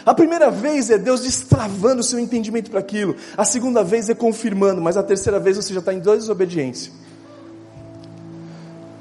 [0.05, 3.15] A primeira vez é Deus destravando o seu entendimento para aquilo.
[3.35, 6.98] A segunda vez é confirmando, mas a terceira vez você já está em desobediência.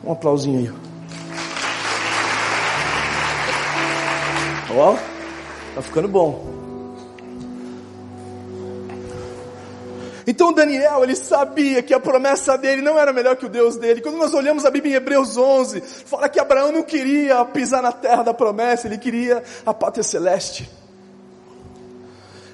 [0.08, 0.72] Um aplausinho aí.
[4.74, 4.96] Ó,
[5.74, 6.46] tá ficando bom.
[10.26, 14.00] Então Daniel, ele sabia que a promessa dele não era melhor que o Deus dele.
[14.00, 17.92] Quando nós olhamos a Bíblia em Hebreus 11, fala que Abraão não queria pisar na
[17.92, 20.70] terra da promessa, ele queria a pátria celeste.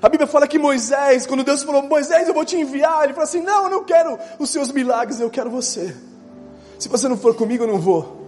[0.02, 3.28] A Bíblia fala que Moisés, quando Deus falou, Moisés, eu vou te enviar, ele falou
[3.28, 5.94] assim, não, eu não quero os seus milagres, eu quero você.
[6.78, 8.24] Se você não for comigo, eu não vou.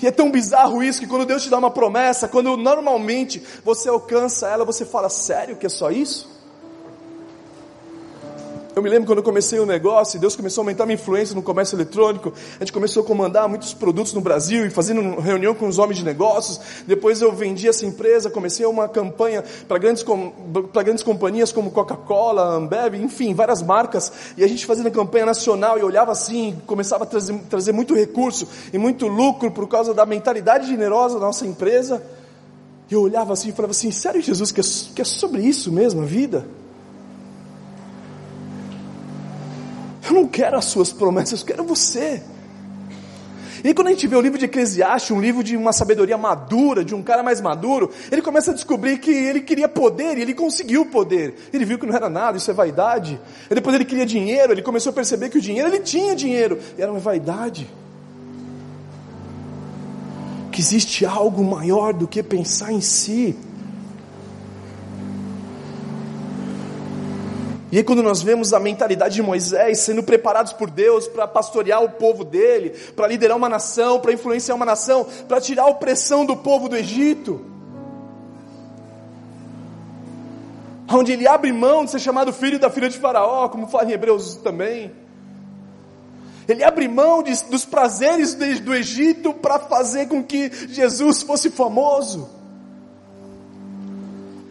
[0.00, 3.88] E é tão bizarro isso que quando Deus te dá uma promessa, quando normalmente você
[3.88, 6.37] alcança ela, você fala, sério que é só isso?
[8.78, 11.42] Eu me lembro quando eu comecei o negócio, Deus começou a aumentar minha influência no
[11.42, 12.32] comércio eletrônico.
[12.60, 15.96] A gente começou a comandar muitos produtos no Brasil e fazendo reunião com os homens
[15.98, 16.60] de negócios.
[16.86, 20.04] Depois eu vendi essa empresa, comecei uma campanha para grandes,
[20.72, 24.12] para grandes companhias como Coca-Cola, Ambev, enfim, várias marcas.
[24.36, 28.46] E a gente fazendo campanha nacional e olhava assim, começava a trazer, trazer muito recurso
[28.72, 32.00] e muito lucro por causa da mentalidade generosa da nossa empresa.
[32.88, 34.64] E eu olhava assim e falava assim: sério, Jesus, que é,
[34.94, 36.46] que é sobre isso mesmo a vida?
[40.08, 42.22] Eu não quero as suas promessas, eu quero você.
[43.62, 46.84] E quando a gente vê o livro de Eclesiastes, um livro de uma sabedoria madura,
[46.84, 50.32] de um cara mais maduro, ele começa a descobrir que ele queria poder e ele
[50.32, 51.34] conseguiu poder.
[51.52, 53.20] Ele viu que não era nada, isso é vaidade.
[53.50, 56.58] E depois ele queria dinheiro, ele começou a perceber que o dinheiro, ele tinha dinheiro,
[56.78, 57.68] e era uma vaidade.
[60.58, 63.36] que existe algo maior do que pensar em si.
[67.70, 71.82] E aí, quando nós vemos a mentalidade de Moisés sendo preparados por Deus para pastorear
[71.84, 76.24] o povo dele, para liderar uma nação, para influenciar uma nação, para tirar a opressão
[76.24, 77.44] do povo do Egito,
[80.90, 83.92] onde ele abre mão de ser chamado filho da filha de Faraó, como fala em
[83.92, 84.90] Hebreus também.
[86.48, 92.37] Ele abre mão de, dos prazeres do Egito para fazer com que Jesus fosse famoso.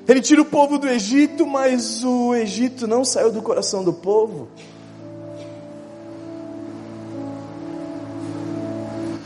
[0.08, 4.48] Ele tira o povo do Egito, mas o Egito não saiu do coração do povo.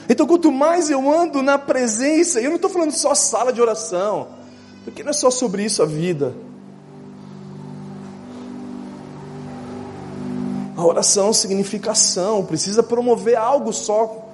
[0.09, 4.27] Então, quanto mais eu ando na presença, eu não estou falando só sala de oração,
[4.83, 6.33] porque não é só sobre isso a vida.
[10.75, 14.29] A oração significa ação, precisa promover algo só,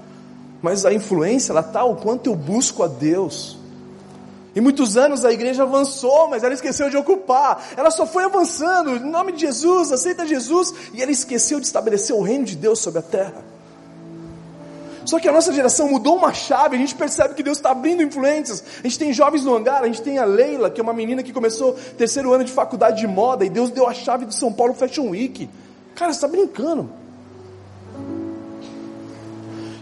[0.62, 3.57] mas a influência, ela está o quanto eu busco a Deus.
[4.58, 7.64] E muitos anos a igreja avançou, mas ela esqueceu de ocupar.
[7.78, 12.16] Ela só foi avançando, em nome de Jesus, aceita Jesus, e ela esqueceu de estabelecer
[12.16, 13.46] o reino de Deus sobre a terra.
[15.06, 18.02] Só que a nossa geração mudou uma chave, a gente percebe que Deus está abrindo
[18.02, 18.64] influências.
[18.80, 21.22] A gente tem jovens no hangar, a gente tem a Leila, que é uma menina
[21.22, 24.52] que começou terceiro ano de faculdade de moda, e Deus deu a chave de São
[24.52, 25.48] Paulo Fashion Week.
[25.94, 26.90] Cara, você está brincando.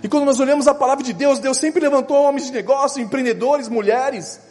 [0.03, 3.69] E quando nós olhamos a palavra de Deus, Deus sempre levantou homens de negócio, empreendedores,
[3.69, 4.43] mulheres.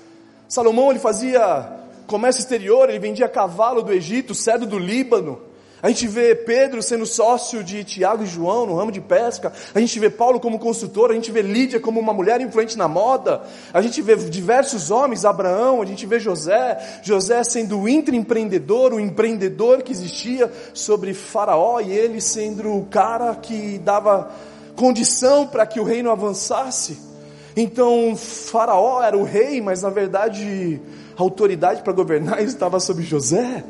[0.49, 1.69] Salomão ele fazia
[2.07, 5.41] comércio exterior, ele vendia cavalo do Egito, cedro do Líbano.
[5.85, 9.53] A gente vê Pedro sendo sócio de Tiago e João no ramo de pesca.
[9.75, 11.11] A gente vê Paulo como consultor.
[11.11, 13.43] A gente vê Lídia como uma mulher influente na moda.
[13.71, 15.83] A gente vê diversos homens, Abraão.
[15.83, 17.01] A gente vê José.
[17.03, 23.35] José sendo o intraempreendedor, o empreendedor que existia sobre Faraó e ele sendo o cara
[23.35, 24.31] que dava
[24.75, 27.14] condição para que o reino avançasse.
[27.57, 30.81] Então, Faraó era o rei, mas na verdade
[31.17, 33.65] a autoridade para governar estava sobre José.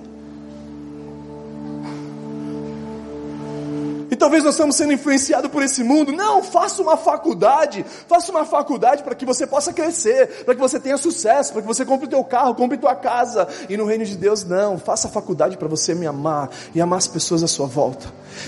[4.24, 6.10] Talvez nós estamos sendo influenciados por esse mundo.
[6.10, 7.84] Não, faça uma faculdade.
[8.08, 11.68] Faça uma faculdade para que você possa crescer, para que você tenha sucesso, para que
[11.68, 13.46] você compre o teu carro, compre tua casa.
[13.68, 14.78] E no reino de Deus, não.
[14.78, 18.06] Faça a faculdade para você me amar e amar as pessoas à sua volta.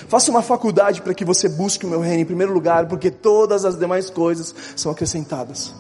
[0.09, 3.67] Faça uma faculdade para que você busque o meu reino em primeiro lugar, porque todas
[3.67, 5.75] as demais coisas são acrescentadas.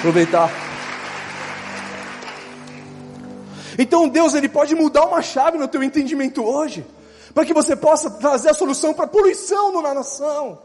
[0.00, 0.69] Aproveitar
[3.80, 6.84] Então Deus ele pode mudar uma chave no teu entendimento hoje,
[7.32, 10.58] para que você possa trazer a solução para a poluição na nação.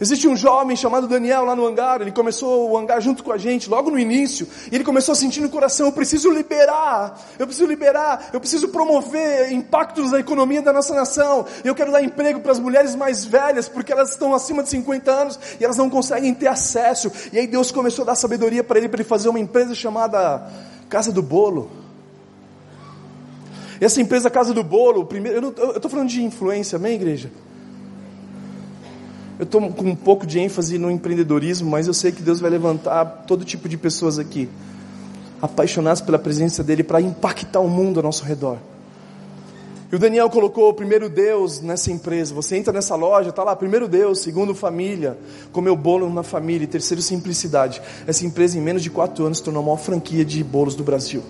[0.00, 3.38] Existe um jovem chamado Daniel lá no hangar, ele começou o hangar junto com a
[3.38, 7.46] gente, logo no início, e ele começou a sentir no coração, eu preciso liberar, eu
[7.46, 12.38] preciso liberar, eu preciso promover impactos na economia da nossa nação, eu quero dar emprego
[12.38, 15.90] para as mulheres mais velhas, porque elas estão acima de 50 anos, e elas não
[15.90, 19.28] conseguem ter acesso, e aí Deus começou a dar sabedoria para ele, para ele fazer
[19.28, 20.48] uma empresa chamada
[20.88, 21.72] Casa do Bolo,
[23.80, 27.32] essa empresa Casa do Bolo, primeiro, eu estou falando de influência, amém igreja?
[29.38, 32.50] Eu estou com um pouco de ênfase no empreendedorismo, mas eu sei que Deus vai
[32.50, 34.48] levantar todo tipo de pessoas aqui,
[35.40, 38.58] apaixonadas pela presença dEle para impactar o mundo ao nosso redor.
[39.90, 42.34] E o Daniel colocou primeiro Deus nessa empresa.
[42.34, 45.16] Você entra nessa loja, está lá, primeiro Deus, segundo família,
[45.52, 47.80] comeu bolo na família, e terceiro simplicidade.
[48.06, 51.22] Essa empresa em menos de quatro anos tornou a maior franquia de bolos do Brasil.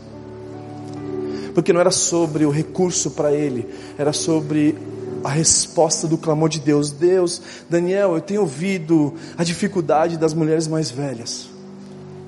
[1.54, 3.68] Porque não era sobre o recurso para ele,
[3.98, 4.76] era sobre
[5.22, 6.90] a resposta do clamor de Deus.
[6.90, 11.48] Deus, Daniel, eu tenho ouvido a dificuldade das mulheres mais velhas.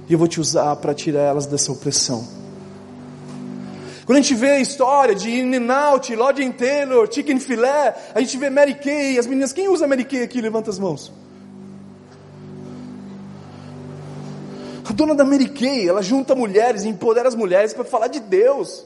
[0.08, 2.26] E eu vou te usar para tirar elas dessa opressão.
[4.04, 8.50] Quando a gente vê a história de In-N-Out, Lodge Taylor, Chicken Filé, a gente vê
[8.50, 10.40] Mary Kay, as meninas, quem usa Mary Kay aqui?
[10.40, 11.12] Levanta as mãos.
[14.84, 18.84] A dona da Mary Kay, ela junta mulheres, empodera as mulheres para falar de Deus.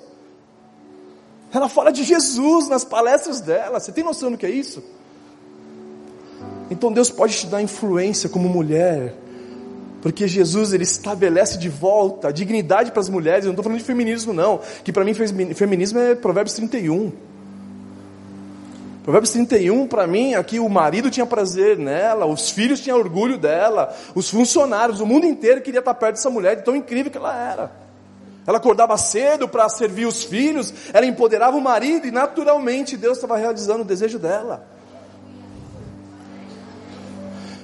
[1.54, 3.78] Ela fala de Jesus nas palestras dela.
[3.78, 4.82] Você tem noção do que é isso?
[6.68, 9.14] Então Deus pode te dar influência como mulher,
[10.02, 13.44] porque Jesus ele estabelece de volta a dignidade para as mulheres.
[13.44, 17.12] Eu não estou falando de feminismo não, que para mim feminismo é Provérbios 31.
[19.04, 23.94] Provérbios 31, para mim, aqui o marido tinha prazer nela, os filhos tinham orgulho dela,
[24.14, 27.36] os funcionários, o mundo inteiro queria estar perto dessa mulher, de tão incrível que ela
[27.36, 27.84] era.
[28.46, 33.37] Ela acordava cedo para servir os filhos, ela empoderava o marido e naturalmente Deus estava
[33.37, 34.66] realizando o desejo dela.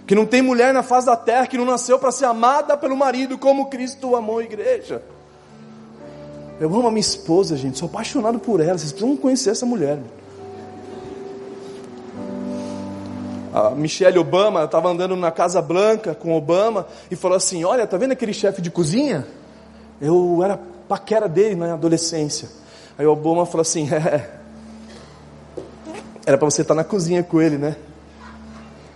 [0.06, 2.96] Que não tem mulher na face da terra que não nasceu para ser amada pelo
[2.96, 5.02] marido como Cristo amou a igreja.
[6.58, 7.78] Eu amo a minha esposa, gente.
[7.78, 8.76] Sou apaixonado por ela.
[8.76, 9.98] Vocês precisam conhecer essa mulher.
[13.52, 17.96] A Michelle Obama estava andando na Casa Branca com Obama e falou assim: Olha, tá
[17.96, 19.26] vendo aquele chefe de cozinha?
[20.00, 20.58] Eu era
[20.90, 22.48] paquera dele na adolescência.
[22.98, 24.28] Aí o Obama falou assim: É,
[26.26, 27.76] era para você estar na cozinha com ele, né?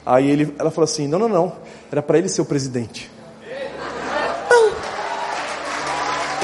[0.04, 1.52] Aí ele, ela falou assim: Não, não, não.
[1.92, 3.08] Era para ele ser o presidente.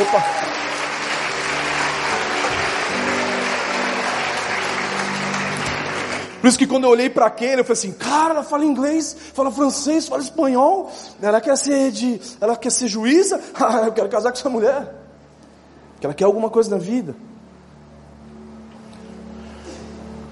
[0.00, 0.24] Opa!
[6.40, 9.14] Por isso que quando eu olhei para aquele, eu falei assim, cara, ela fala inglês,
[9.34, 14.08] fala francês, fala espanhol, ela quer ser de, ela quer ser juíza, ah, eu quero
[14.08, 14.99] casar com essa mulher.
[16.00, 17.14] Que ela quer alguma coisa na vida.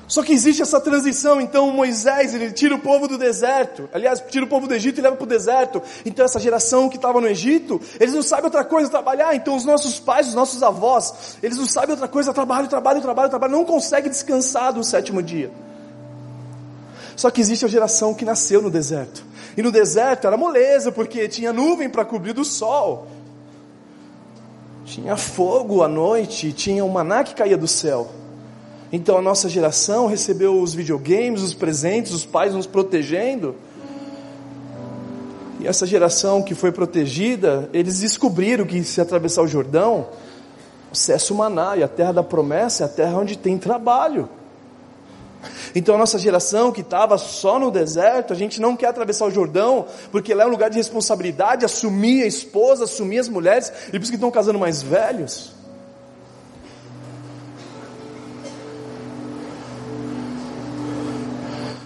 [0.09, 4.47] Só que existe essa transição, então Moisés, ele tira o povo do deserto, aliás, tira
[4.47, 5.83] o povo do Egito e leva para o deserto.
[6.05, 9.67] Então essa geração que estava no Egito, eles não sabem outra coisa trabalhar, então os
[9.67, 13.67] nossos pais, os nossos avós, eles não sabem outra coisa, trabalho, trabalho, trabalho, trabalho, não
[13.67, 15.51] conseguem descansar do sétimo dia.
[17.15, 19.23] Só que existe a geração que nasceu no deserto.
[19.59, 23.09] E no deserto era moleza, porque tinha nuvem para cobrir do sol.
[24.89, 28.09] Tinha fogo à noite, tinha o maná que caía do céu.
[28.91, 33.55] Então a nossa geração recebeu os videogames, os presentes, os pais nos protegendo.
[35.61, 40.07] E essa geração que foi protegida, eles descobriram que se atravessar o Jordão,
[40.91, 44.27] acesso maná e a terra da promessa é a terra onde tem trabalho.
[45.75, 49.31] Então a nossa geração que estava só no deserto, a gente não quer atravessar o
[49.31, 53.93] Jordão, porque lá é um lugar de responsabilidade, assumir a esposa, assumir as mulheres, e
[53.93, 55.53] por isso que estão casando mais velhos.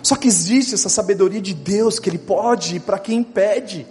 [0.02, 3.86] Só que existe essa sabedoria de Deus que Ele pode para quem pede,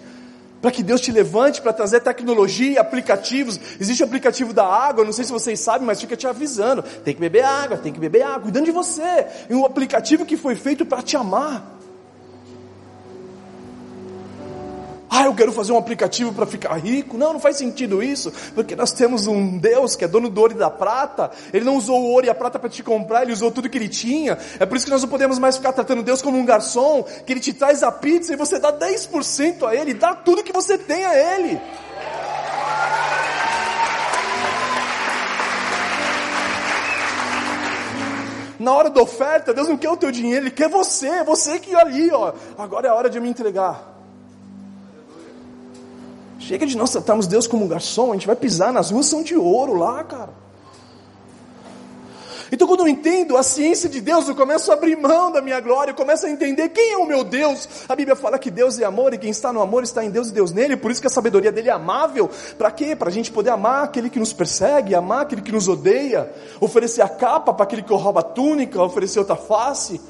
[0.62, 3.60] para que Deus te levante para trazer tecnologia, aplicativos.
[3.80, 7.14] Existe o aplicativo da água, não sei se vocês sabem, mas fica te avisando: tem
[7.14, 9.26] que beber água, tem que beber água, cuidando de você.
[9.50, 11.81] E um aplicativo que foi feito para te amar.
[15.14, 17.18] Ah, eu quero fazer um aplicativo para ficar rico.
[17.18, 20.54] Não, não faz sentido isso, porque nós temos um Deus que é dono do ouro
[20.54, 21.30] e da prata.
[21.52, 23.78] Ele não usou o ouro e a prata para te comprar, ele usou tudo que
[23.78, 24.38] ele tinha.
[24.58, 27.34] É por isso que nós não podemos mais ficar tratando Deus como um garçom, que
[27.34, 30.78] ele te traz a pizza e você dá 10% a ele, dá tudo que você
[30.78, 31.60] tem a ele.
[38.58, 41.76] Na hora da oferta, Deus não quer o teu dinheiro, Ele quer você, você que
[41.76, 42.32] ali, ó.
[42.58, 43.91] Agora é a hora de eu me entregar.
[46.42, 49.22] Chega de nós tratarmos Deus como um garçom, a gente vai pisar nas ruas são
[49.22, 50.34] de ouro lá, cara.
[52.52, 55.60] Então, quando eu entendo a ciência de Deus, eu começo a abrir mão da minha
[55.62, 57.86] glória, eu começo a entender quem é o meu Deus.
[57.88, 60.30] A Bíblia fala que Deus é amor e quem está no amor está em Deus
[60.30, 62.30] e Deus nele, por isso que a sabedoria dele é amável.
[62.58, 62.96] Para quê?
[62.96, 67.04] Para a gente poder amar aquele que nos persegue, amar aquele que nos odeia, oferecer
[67.04, 70.02] a capa para aquele que rouba a túnica, oferecer outra face.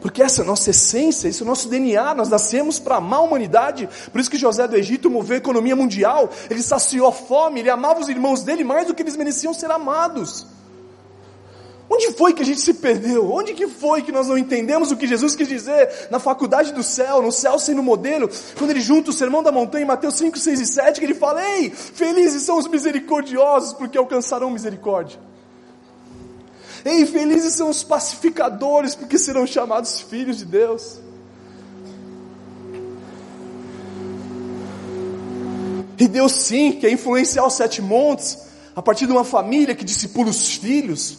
[0.00, 3.20] Porque essa é a nossa essência, esse é o nosso DNA, nós nascemos para amar
[3.20, 3.88] a humanidade.
[4.12, 7.70] Por isso que José do Egito moveu a economia mundial, ele saciou a fome, ele
[7.70, 10.46] amava os irmãos dele mais do que eles mereciam ser amados.
[11.90, 13.32] Onde foi que a gente se perdeu?
[13.32, 16.82] Onde que foi que nós não entendemos o que Jesus quis dizer na faculdade do
[16.82, 20.38] céu, no céu sendo modelo, quando ele junta o sermão da montanha em Mateus 5,
[20.38, 25.18] 6 e 7, que ele fala, ei, felizes são os misericordiosos, porque alcançarão misericórdia.
[26.84, 31.00] Ei, felizes são os pacificadores, porque serão chamados filhos de Deus.
[35.98, 38.38] E Deus sim quer influenciar os sete montes,
[38.76, 41.18] a partir de uma família que discipula os filhos,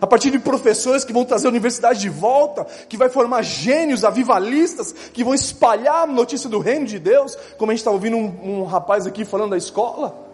[0.00, 4.04] a partir de professores que vão trazer a universidade de volta, que vai formar gênios
[4.04, 8.16] avivalistas, que vão espalhar a notícia do reino de Deus, como a gente está ouvindo
[8.16, 10.25] um, um rapaz aqui falando da escola.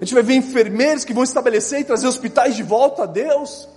[0.00, 3.68] A gente vai ver enfermeiros que vão estabelecer e trazer hospitais de volta a Deus.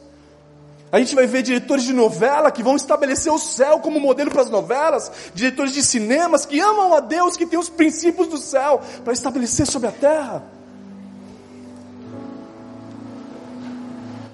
[0.91, 4.41] A gente vai ver diretores de novela que vão estabelecer o céu como modelo para
[4.41, 8.81] as novelas, diretores de cinemas que amam a Deus, que têm os princípios do céu
[9.03, 10.43] para estabelecer sobre a terra.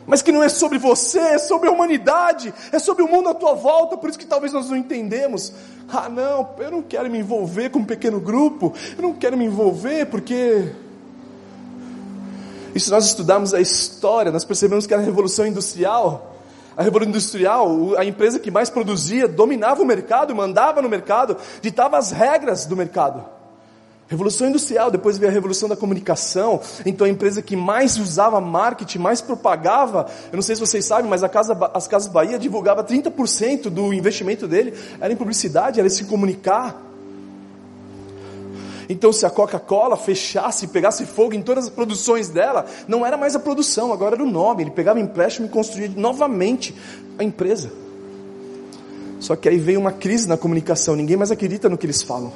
[0.07, 3.33] Mas que não é sobre você, é sobre a humanidade, é sobre o mundo à
[3.33, 5.51] tua volta, por isso que talvez nós não entendemos.
[5.89, 9.45] Ah, não, eu não quero me envolver com um pequeno grupo, eu não quero me
[9.45, 10.71] envolver porque
[12.75, 16.35] e se nós estudarmos a história, nós percebemos que a Revolução Industrial,
[16.75, 21.97] a Revolução Industrial, a empresa que mais produzia, dominava o mercado, mandava no mercado, ditava
[21.97, 23.23] as regras do mercado.
[24.07, 28.99] Revolução Industrial, depois veio a Revolução da Comunicação, então a empresa que mais usava marketing,
[28.99, 33.69] mais propagava, eu não sei se vocês sabem, mas casa, as Casas Bahia divulgava 30%
[33.69, 36.83] do investimento dele, era em publicidade, era em se comunicar.
[38.87, 43.35] Então, se a Coca-Cola fechasse, pegasse fogo em todas as produções dela, não era mais
[43.35, 44.63] a produção, agora era o nome.
[44.63, 46.75] Ele pegava empréstimo e construía novamente
[47.17, 47.71] a empresa.
[49.19, 52.31] Só que aí veio uma crise na comunicação, ninguém mais acredita no que eles falam.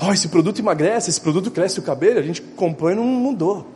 [0.00, 3.66] Oh, esse produto emagrece, esse produto cresce o cabelo, a gente comprou e não mudou.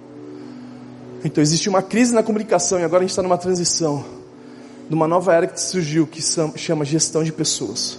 [1.24, 4.04] Então existe uma crise na comunicação e agora a gente está numa transição
[4.88, 6.22] de uma nova era que surgiu que
[6.56, 7.98] chama gestão de pessoas.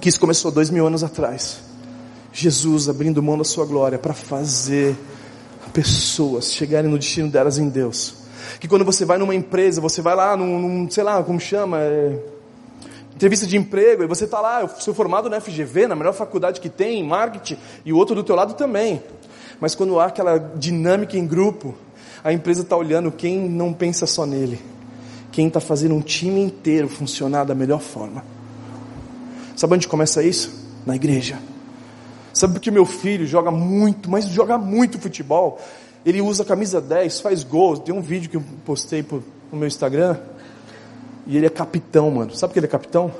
[0.00, 1.69] Que isso começou dois mil anos atrás.
[2.32, 4.96] Jesus abrindo mão da sua glória para fazer
[5.72, 8.14] pessoas chegarem no destino delas em Deus.
[8.58, 11.78] Que quando você vai numa empresa, você vai lá num, num sei lá, como chama,
[11.80, 12.18] é,
[13.14, 16.60] entrevista de emprego, e você está lá, eu sou formado na FGV, na melhor faculdade
[16.60, 19.02] que tem, em marketing, e o outro do teu lado também.
[19.60, 21.74] Mas quando há aquela dinâmica em grupo,
[22.24, 24.60] a empresa está olhando quem não pensa só nele,
[25.30, 28.24] quem está fazendo um time inteiro funcionar da melhor forma.
[29.54, 30.50] Sabe onde começa isso?
[30.86, 31.38] Na igreja.
[32.32, 35.60] Sabe por que meu filho joga muito, mas joga muito futebol?
[36.04, 37.80] Ele usa a camisa 10, faz gols.
[37.80, 39.04] Tem um vídeo que eu postei
[39.52, 40.16] no meu Instagram.
[41.26, 42.34] E ele é capitão, mano.
[42.34, 43.12] Sabe por que ele é capitão?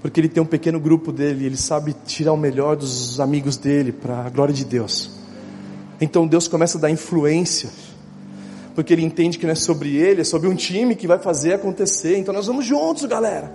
[0.00, 3.92] Porque ele tem um pequeno grupo dele, ele sabe tirar o melhor dos amigos dele
[3.92, 5.10] para a glória de Deus.
[6.00, 7.70] Então Deus começa a dar influência,
[8.74, 11.54] porque ele entende que não é sobre ele, é sobre um time que vai fazer
[11.54, 12.18] acontecer.
[12.18, 13.52] Então nós vamos juntos, galera.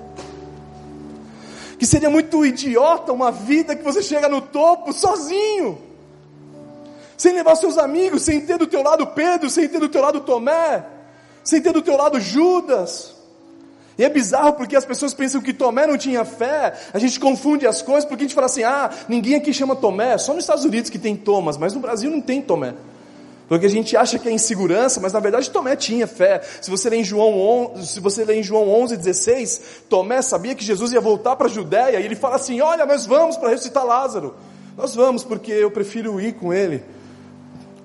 [1.77, 5.77] Que seria muito idiota uma vida que você chega no topo sozinho,
[7.15, 10.21] sem levar seus amigos, sem ter do teu lado Pedro, sem ter do teu lado
[10.21, 10.85] Tomé,
[11.43, 13.15] sem ter do teu lado Judas.
[13.97, 17.65] E é bizarro porque as pessoas pensam que Tomé não tinha fé, a gente confunde
[17.65, 20.65] as coisas porque a gente fala assim: ah, ninguém aqui chama Tomé, só nos Estados
[20.65, 22.73] Unidos que tem Thomas, mas no Brasil não tem Tomé.
[23.47, 26.41] Porque a gente acha que é insegurança, mas na verdade Tomé tinha fé.
[26.61, 30.53] Se você ler em João 11, se você ler em João 11, 16, Tomé sabia
[30.53, 33.49] que Jesus ia voltar para a Judéia e ele fala assim: "Olha, nós vamos para
[33.49, 34.35] ressuscitar Lázaro.
[34.75, 36.83] Nós vamos porque eu prefiro ir com ele."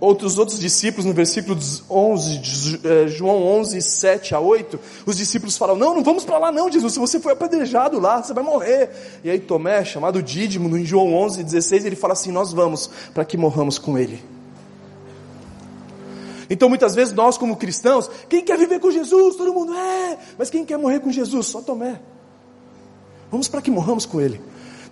[0.01, 1.57] Outros outros discípulos no versículo
[1.89, 6.51] 11, eh, João 11, 7 a 8, os discípulos falam: "Não, não vamos para lá
[6.51, 8.91] não, Jesus, se você foi apedrejado lá, você vai morrer."
[9.23, 13.25] E aí Tomé, chamado Dídimo, no João 11, 16, ele fala assim: "Nós vamos para
[13.25, 14.32] que morramos com ele."
[16.49, 19.37] Então muitas vezes nós como cristãos, quem quer viver com Jesus?
[19.37, 21.47] Todo mundo é, mas quem quer morrer com Jesus?
[21.47, 22.01] Só Tomé.
[23.31, 24.41] Vamos para que morramos com ele.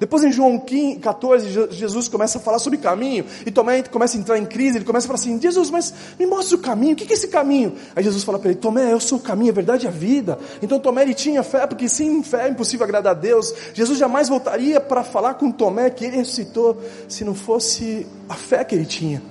[0.01, 0.59] Depois em João
[0.98, 4.84] 14, Jesus começa a falar sobre caminho, e Tomé começa a entrar em crise, ele
[4.86, 7.74] começa a falar assim, Jesus, mas me mostra o caminho, o que é esse caminho?
[7.94, 10.38] Aí Jesus fala para ele, Tomé, eu sou o caminho, a verdade e a vida.
[10.62, 13.53] Então Tomé ele tinha fé, porque sem fé é impossível agradar a Deus.
[13.74, 18.64] Jesus jamais voltaria para falar com Tomé que ele ressuscitou, se não fosse a fé
[18.64, 19.22] que ele tinha.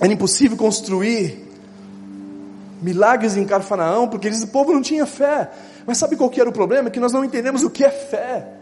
[0.00, 1.46] Era impossível construir
[2.82, 5.50] milagres em Carfanaão, porque eles, o povo não tinha fé.
[5.86, 6.90] Mas sabe qual que era o problema?
[6.90, 8.56] Que nós não entendemos o que é fé.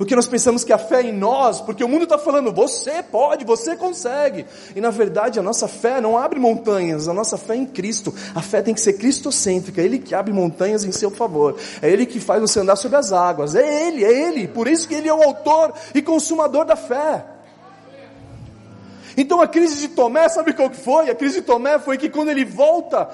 [0.00, 3.02] Porque nós pensamos que a fé é em nós, porque o mundo está falando, você
[3.02, 4.46] pode, você consegue.
[4.74, 8.14] E na verdade a nossa fé não abre montanhas, a nossa fé é em Cristo.
[8.34, 11.54] A fé tem que ser cristocêntrica, é Ele que abre montanhas em seu favor.
[11.82, 13.54] É Ele que faz você andar sobre as águas.
[13.54, 14.48] É Ele, é Ele.
[14.48, 17.22] Por isso que Ele é o autor e consumador da fé.
[19.16, 21.10] Então a crise de Tomé, sabe qual que foi?
[21.10, 23.08] A crise de Tomé foi que quando ele volta,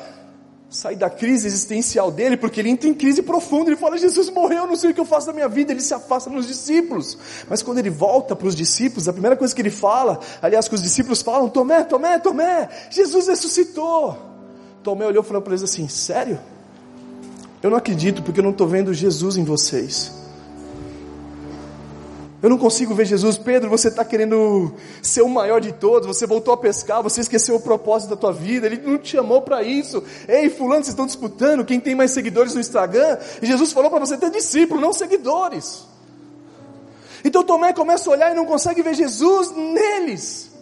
[0.69, 4.65] sai da crise existencial dele, porque ele entra em crise profunda, ele fala, Jesus morreu,
[4.65, 7.17] eu não sei o que eu faço da minha vida, ele se afasta dos discípulos.
[7.49, 10.75] Mas quando ele volta para os discípulos, a primeira coisa que ele fala, aliás, que
[10.75, 14.17] os discípulos falam, Tomé, Tomé, Tomé, Jesus ressuscitou.
[14.83, 16.39] Tomé olhou e falou para eles assim, sério?
[17.63, 20.13] Eu não acredito porque eu não estou vendo Jesus em vocês.
[22.43, 23.39] Eu não consigo ver Jesus.
[23.39, 26.07] Pedro, você está querendo ser o maior de todos.
[26.07, 28.67] Você voltou a pescar, você esqueceu o propósito da tua vida.
[28.67, 30.03] Ele não te chamou para isso.
[30.29, 33.19] Ei, fulano, vocês estão disputando quem tem mais seguidores no Instagram.
[33.41, 35.87] E Jesus falou para você ter discípulo, não seguidores.
[37.25, 40.56] Então Tomé começa a olhar e não consegue ver Jesus neles.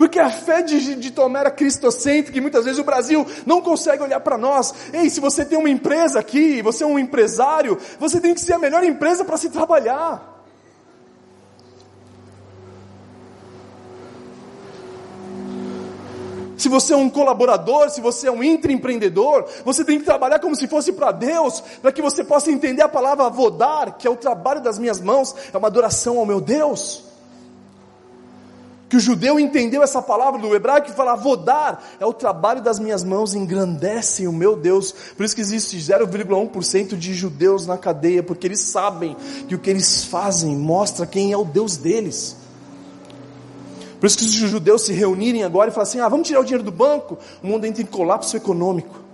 [0.00, 4.02] Porque a fé de, de Tomé era cristocêntrica e muitas vezes o Brasil não consegue
[4.02, 4.72] olhar para nós.
[4.94, 8.54] Ei, se você tem uma empresa aqui, você é um empresário, você tem que ser
[8.54, 10.42] a melhor empresa para se trabalhar.
[16.56, 20.56] Se você é um colaborador, se você é um intraempreendedor, você tem que trabalhar como
[20.56, 24.16] se fosse para Deus, para que você possa entender a palavra vodar, que é o
[24.16, 27.09] trabalho das minhas mãos, é uma adoração ao meu Deus
[28.90, 32.60] que o judeu entendeu essa palavra do hebraico que fala, vou dar, é o trabalho
[32.60, 34.92] das minhas mãos, engrandecem o meu Deus.
[35.16, 39.16] Por isso que existe 0,1% de judeus na cadeia, porque eles sabem
[39.46, 42.36] que o que eles fazem mostra quem é o Deus deles.
[44.00, 46.44] Por isso que os judeus se reunirem agora e falarem assim, ah, vamos tirar o
[46.44, 49.09] dinheiro do banco, o mundo entra em colapso econômico.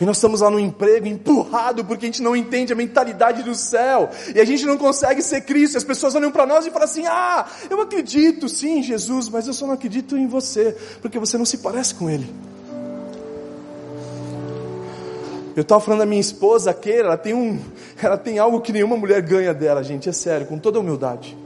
[0.00, 3.54] E nós estamos lá no emprego empurrado porque a gente não entende a mentalidade do
[3.54, 4.08] céu.
[4.34, 5.74] E a gente não consegue ser Cristo.
[5.74, 9.28] E as pessoas olham para nós e falam assim: Ah, eu acredito sim em Jesus,
[9.28, 12.32] mas eu só não acredito em você, porque você não se parece com Ele.
[15.54, 17.60] Eu estava falando da minha esposa, Keira, ela tem, um,
[18.00, 21.36] ela tem algo que nenhuma mulher ganha dela, gente, é sério, com toda humildade.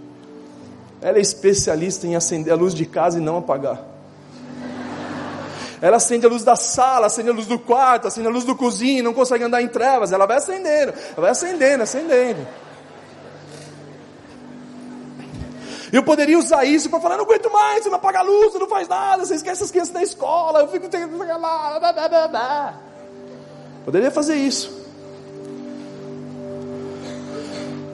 [1.01, 3.94] Ela é especialista em acender a luz de casa e não apagar.
[5.85, 8.57] Ela acende a luz da sala, acende a luz do quarto, acende a luz do
[8.57, 10.13] cozinho, não consegue andar em trevas.
[10.13, 12.49] Ela vai acendendo, vai acendendo, acendendo.
[15.93, 18.59] Eu poderia usar isso para falar, não aguento mais, você não apaga a luz, você
[18.59, 20.89] não faz nada, você esquece as crianças da escola, eu fico.
[23.85, 24.84] Poderia fazer isso.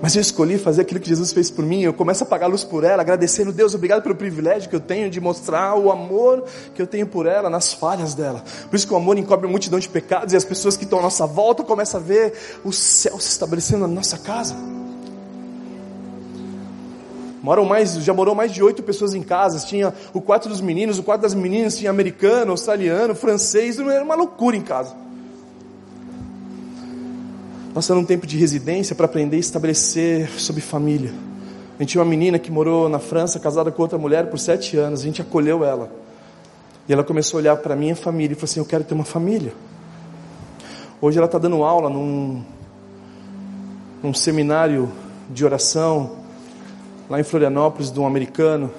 [0.03, 1.83] Mas eu escolhi fazer aquilo que Jesus fez por mim.
[1.83, 4.81] Eu começo a apagar a luz por ela, agradecendo Deus, obrigado pelo privilégio que eu
[4.81, 6.45] tenho de mostrar o amor
[6.75, 8.43] que eu tenho por ela nas falhas dela.
[8.71, 11.01] Por isso que o amor encobre uma multidão de pecados e as pessoas que estão
[11.01, 12.33] à nossa volta começam a ver
[12.65, 14.57] o céu se estabelecendo na nossa casa.
[17.43, 19.67] Moram mais, já morou mais de oito pessoas em casa.
[19.67, 24.15] Tinha o quarto dos meninos, o quarto das meninas tinha americano, australiano, francês, era uma
[24.15, 25.10] loucura em casa
[27.73, 31.13] passando um tempo de residência para aprender a estabelecer sobre família.
[31.79, 34.77] A gente tinha uma menina que morou na França, casada com outra mulher por sete
[34.77, 35.01] anos.
[35.01, 35.91] A gente acolheu ela.
[36.89, 38.95] E ela começou a olhar para a minha família e falou assim: Eu quero ter
[38.95, 39.53] uma família.
[41.01, 42.43] Hoje ela está dando aula num,
[44.03, 44.91] num seminário
[45.31, 46.17] de oração,
[47.09, 48.71] lá em Florianópolis, de um americano,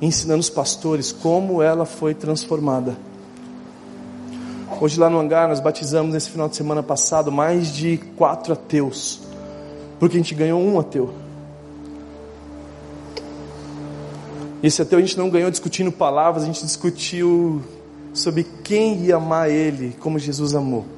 [0.00, 2.96] ensinando os pastores como ela foi transformada
[4.80, 9.20] Hoje lá no hangar nós batizamos nesse final de semana passado mais de quatro ateus,
[9.98, 11.12] porque a gente ganhou um ateu.
[14.62, 17.60] Esse ateu a gente não ganhou discutindo palavras, a gente discutiu
[18.14, 20.97] sobre quem ia amar ele como Jesus amou.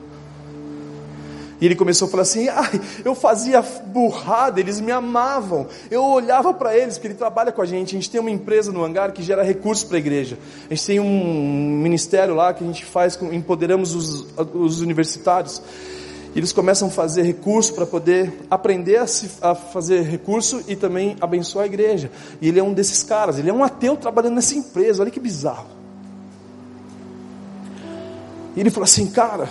[1.60, 5.66] E ele começou a falar assim: ai, eu fazia burrada, eles me amavam.
[5.90, 7.94] Eu olhava para eles, porque ele trabalha com a gente.
[7.94, 10.38] A gente tem uma empresa no hangar que gera recursos para a igreja.
[10.70, 15.60] A gente tem um ministério lá que a gente faz, empoderamos os, os universitários.
[16.34, 20.76] E eles começam a fazer recurso para poder aprender a, se, a, fazer recurso e
[20.76, 22.10] também abençoar a igreja.
[22.40, 25.18] E ele é um desses caras, ele é um ateu trabalhando nessa empresa, olha que
[25.18, 25.66] bizarro.
[28.54, 29.48] E ele falou assim, cara,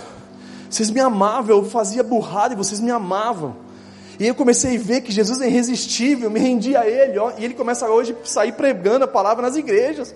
[0.70, 3.56] vocês me amavam, eu fazia burrada e vocês me amavam.
[4.18, 7.44] E eu comecei a ver que Jesus é irresistível, me rendi a Ele, ó, e
[7.44, 10.14] Ele começa hoje a sair pregando a palavra nas igrejas.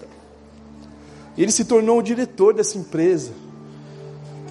[1.37, 3.33] Ele se tornou o diretor dessa empresa.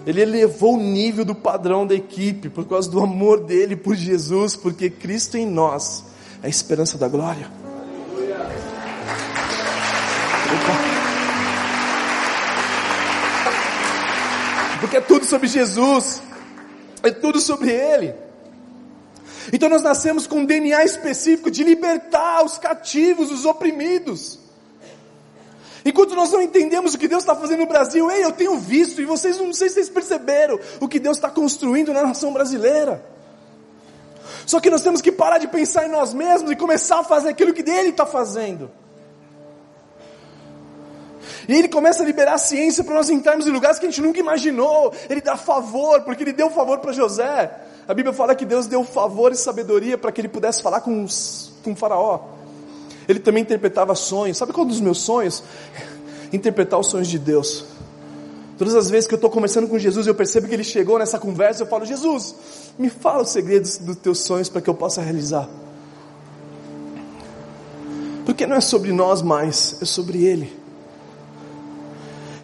[0.05, 4.55] Ele elevou o nível do padrão da equipe por causa do amor dele por Jesus,
[4.55, 6.03] porque Cristo em nós
[6.41, 7.47] é a esperança da glória.
[14.93, 16.21] Porque é tudo sobre Jesus,
[17.01, 18.13] é tudo sobre Ele.
[19.51, 24.37] Então nós nascemos com um DNA específico de libertar os cativos, os oprimidos.
[25.83, 29.01] Enquanto nós não entendemos o que Deus está fazendo no Brasil, ei, eu tenho visto,
[29.01, 33.03] e vocês não sei se vocês perceberam o que Deus está construindo na nação brasileira.
[34.45, 37.29] Só que nós temos que parar de pensar em nós mesmos e começar a fazer
[37.29, 38.69] aquilo que Ele está fazendo.
[41.47, 44.01] E ele começa a liberar a ciência para nós entrarmos em lugares que a gente
[44.01, 44.93] nunca imaginou.
[45.09, 47.51] Ele dá favor, porque ele deu favor para José.
[47.87, 51.03] A Bíblia fala que Deus deu favor e sabedoria para que ele pudesse falar com,
[51.03, 52.19] os, com o faraó.
[53.07, 54.37] Ele também interpretava sonhos.
[54.37, 55.43] Sabe qual é dos meus sonhos?
[56.31, 57.65] Interpretar os sonhos de Deus.
[58.57, 61.19] Todas as vezes que eu estou conversando com Jesus, eu percebo que ele chegou nessa
[61.19, 62.35] conversa, eu falo, Jesus,
[62.77, 65.49] me fala os segredos dos teus sonhos para que eu possa realizar.
[68.25, 70.62] Porque não é sobre nós mais, é sobre Ele.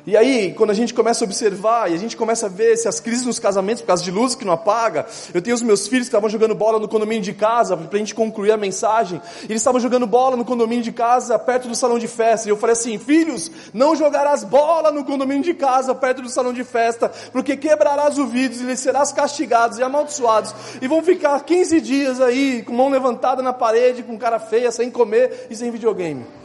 [0.09, 2.87] E aí, quando a gente começa a observar e a gente começa a ver se
[2.87, 5.87] as crises nos casamentos, por causa de luz que não apaga, eu tenho os meus
[5.87, 9.21] filhos que estavam jogando bola no condomínio de casa, para a gente concluir a mensagem,
[9.43, 12.57] eles estavam jogando bola no condomínio de casa, perto do salão de festa, e eu
[12.57, 17.11] falei assim, filhos, não jogarás bola no condomínio de casa, perto do salão de festa,
[17.31, 22.63] porque quebrarás o vidro e serás castigados e amaldiçoados, e vão ficar 15 dias aí,
[22.63, 26.38] com mão levantada na parede, com cara feia, sem comer e sem videogame.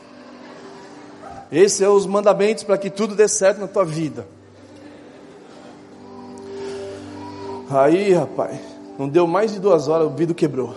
[1.55, 4.27] Esses são os mandamentos para que tudo dê certo na tua vida.
[7.71, 8.59] Aí, rapaz,
[8.99, 10.75] não deu mais de duas horas, o vidro quebrou.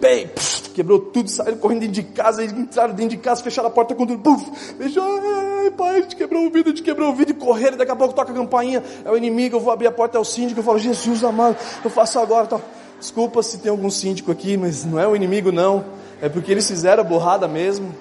[0.00, 3.70] Pei, puf, quebrou tudo, saíram correndo dentro de casa, entraram dentro de casa, fecharam a
[3.70, 4.38] porta com tudo,
[4.78, 7.92] fechou, ai, pai, a gente quebrou o vidro, a gente quebrou o vidro, correram, daqui
[7.92, 10.24] a pouco toca a campainha, é o inimigo, eu vou abrir a porta, é o
[10.24, 12.60] síndico, eu falo, Jesus amado, eu faço agora, tá.
[12.98, 15.84] desculpa se tem algum síndico aqui, mas não é o inimigo não,
[16.20, 17.94] é porque eles fizeram a borrada mesmo,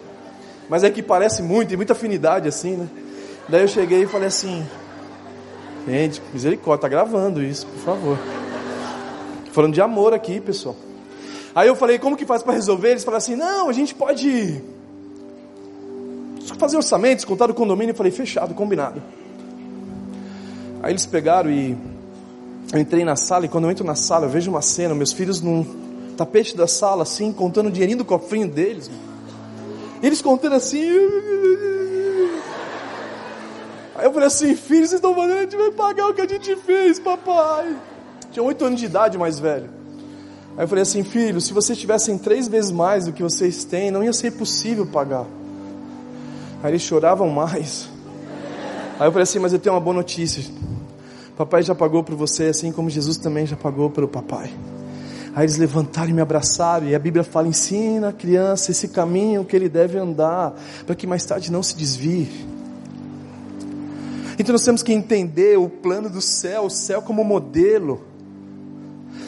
[0.70, 2.88] mas é que parece muito, tem muita afinidade assim, né?
[3.48, 4.66] Daí eu cheguei e falei assim:
[5.88, 8.18] Gente, misericórdia, tá gravando isso, por favor.
[9.52, 10.76] Falando de amor aqui, pessoal.
[11.54, 12.90] Aí eu falei, como que faz para resolver?
[12.90, 14.62] Eles falaram assim, não, a gente pode
[16.58, 17.92] fazer orçamentos, contar o condomínio.
[17.92, 19.02] Eu falei, fechado, combinado.
[20.82, 21.78] Aí eles pegaram e
[22.74, 25.14] eu entrei na sala e quando eu entro na sala eu vejo uma cena, meus
[25.14, 25.66] filhos num
[26.18, 28.90] tapete da sala assim, contando o dinheirinho do cofrinho deles.
[30.02, 30.90] Eles contando assim.
[33.96, 36.28] Aí eu falei assim, filhos, vocês estão falando, a gente vai pagar o que a
[36.28, 37.76] gente fez, papai.
[38.32, 39.70] Tinha oito anos de idade mais velho.
[40.58, 43.92] Aí eu falei assim, filho, se vocês tivessem três vezes mais do que vocês têm,
[43.92, 45.26] não ia ser possível pagar.
[46.62, 47.90] Aí eles choravam mais.
[49.00, 50.44] Aí eu falei assim, mas eu tenho uma boa notícia.
[51.38, 54.52] Papai já pagou por você, assim como Jesus também já pagou pelo papai.
[55.36, 59.44] Aí eles levantaram e me abraçaram, e a Bíblia fala: ensina a criança esse caminho
[59.44, 60.54] que ele deve andar,
[60.86, 62.30] para que mais tarde não se desvie.
[64.40, 68.02] Então nós temos que entender o plano do céu, o céu como modelo.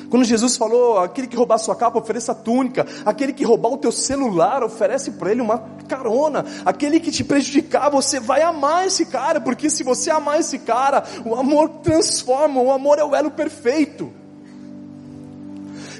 [0.10, 2.86] Quando Jesus falou, aquele que roubar sua capa, ofereça a túnica.
[3.06, 5.58] Aquele que roubar o teu celular, oferece para ele uma
[5.90, 6.46] carona.
[6.66, 11.04] Aquele que te prejudicar, você vai amar esse cara, porque se você amar esse cara,
[11.26, 14.10] o amor transforma, o amor é o elo perfeito.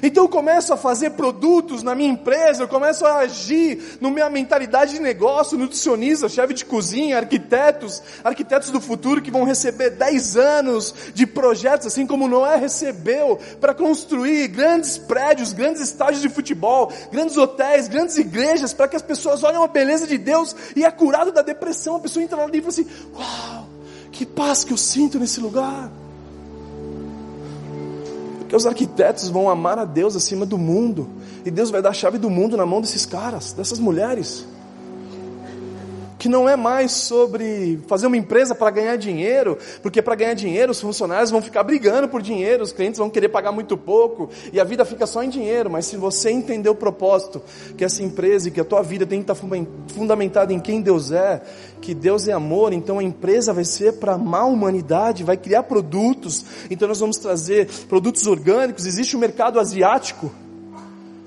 [0.02, 4.28] Então eu começo a fazer produtos na minha empresa, eu começo a agir na minha
[4.30, 10.36] mentalidade de negócio, nutricionista, chefe de cozinha, arquitetos, arquitetos do futuro que vão receber 10
[10.36, 16.92] anos de projetos, assim como Noé recebeu, para construir grandes prédios, grandes estádios de futebol,
[17.10, 20.90] grandes hotéis, grandes igrejas, para que as pessoas olhem a beleza de Deus e é
[20.90, 21.96] curado da depressão.
[21.96, 23.68] A pessoa entra ali e fala assim: Uau,
[24.12, 25.90] que paz que eu sinto nesse lugar.
[28.48, 31.06] Porque os arquitetos vão amar a Deus acima do mundo.
[31.44, 34.46] E Deus vai dar a chave do mundo na mão desses caras, dessas mulheres
[36.18, 40.72] que não é mais sobre fazer uma empresa para ganhar dinheiro, porque para ganhar dinheiro
[40.72, 44.58] os funcionários vão ficar brigando por dinheiro, os clientes vão querer pagar muito pouco e
[44.58, 45.70] a vida fica só em dinheiro.
[45.70, 47.40] Mas se você entender o propósito
[47.76, 49.48] que essa empresa e que a tua vida tem que estar
[49.94, 51.40] fundamentada em quem Deus é,
[51.80, 55.62] que Deus é amor, então a empresa vai ser para amar a humanidade, vai criar
[55.62, 56.44] produtos.
[56.68, 58.86] Então nós vamos trazer produtos orgânicos.
[58.86, 60.32] Existe o mercado asiático.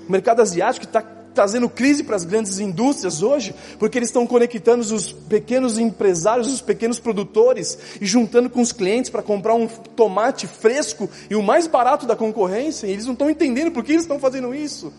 [0.06, 4.82] O mercado asiático está trazendo crise para as grandes indústrias hoje, porque eles estão conectando
[4.82, 10.46] os pequenos empresários, os pequenos produtores e juntando com os clientes para comprar um tomate
[10.46, 14.02] fresco e o mais barato da concorrência, e eles não estão entendendo por que eles
[14.02, 14.92] estão fazendo isso.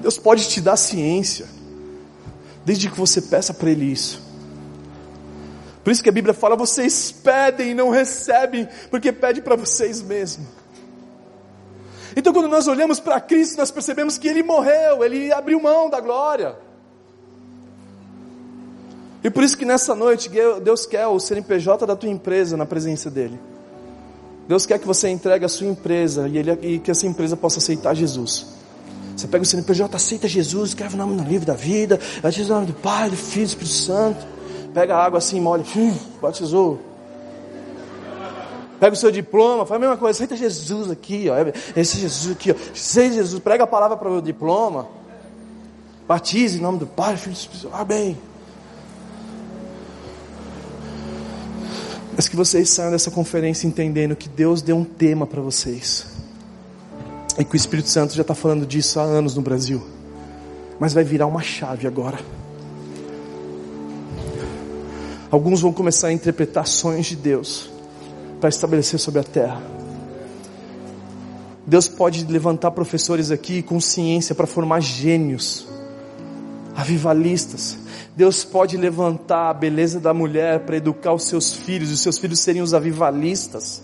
[0.00, 1.46] Deus pode te dar ciência,
[2.64, 4.22] desde que você peça para Ele isso.
[5.82, 10.02] Por isso que a Bíblia fala: vocês pedem e não recebem, porque pede para vocês
[10.02, 10.57] mesmos.
[12.18, 16.00] Então, quando nós olhamos para Cristo, nós percebemos que Ele morreu, Ele abriu mão da
[16.00, 16.56] glória.
[19.22, 20.28] E por isso que nessa noite
[20.60, 23.38] Deus quer o CNPJ da tua empresa na presença dEle.
[24.48, 27.58] Deus quer que você entregue a sua empresa e, ele, e que essa empresa possa
[27.58, 28.46] aceitar Jesus.
[29.16, 32.00] Você pega o CNPJ, aceita Jesus, escreve o nome no livro da vida,
[32.32, 34.26] diz o nome do Pai, do Filho, do Espírito Santo.
[34.74, 35.64] Pega a água assim, molha,
[36.20, 36.87] batizou.
[38.78, 41.34] Pega o seu diploma, faz a mesma coisa, aceita Jesus aqui, ó.
[41.78, 42.54] Esse Jesus aqui, ó.
[42.72, 44.86] Jesus, prega a palavra para o diploma.
[46.06, 47.70] Batize em nome do Pai, Filho e Espírito.
[47.72, 48.16] Amém.
[52.14, 56.06] Mas que vocês saiam dessa conferência entendendo que Deus deu um tema para vocês.
[57.36, 59.84] E que o Espírito Santo já está falando disso há anos no Brasil.
[60.78, 62.18] Mas vai virar uma chave agora.
[65.30, 67.77] Alguns vão começar a interpretar sonhos de Deus
[68.40, 69.60] para estabelecer sobre a terra.
[71.66, 75.66] Deus pode levantar professores aqui com ciência para formar gênios,
[76.74, 77.76] avivalistas.
[78.16, 82.18] Deus pode levantar a beleza da mulher para educar os seus filhos, e os seus
[82.18, 83.82] filhos seriam os avivalistas.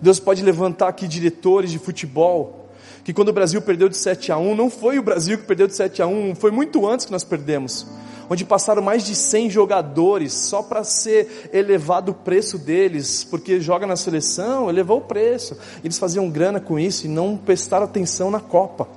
[0.00, 2.70] Deus pode levantar aqui diretores de futebol,
[3.04, 5.66] que quando o Brasil perdeu de 7 a 1, não foi o Brasil que perdeu
[5.66, 7.86] de 7 a 1, foi muito antes que nós perdemos
[8.28, 13.86] onde passaram mais de 100 jogadores só para ser elevado o preço deles, porque joga
[13.86, 15.56] na seleção, elevou o preço.
[15.82, 18.88] Eles faziam grana com isso e não prestaram atenção na Copa,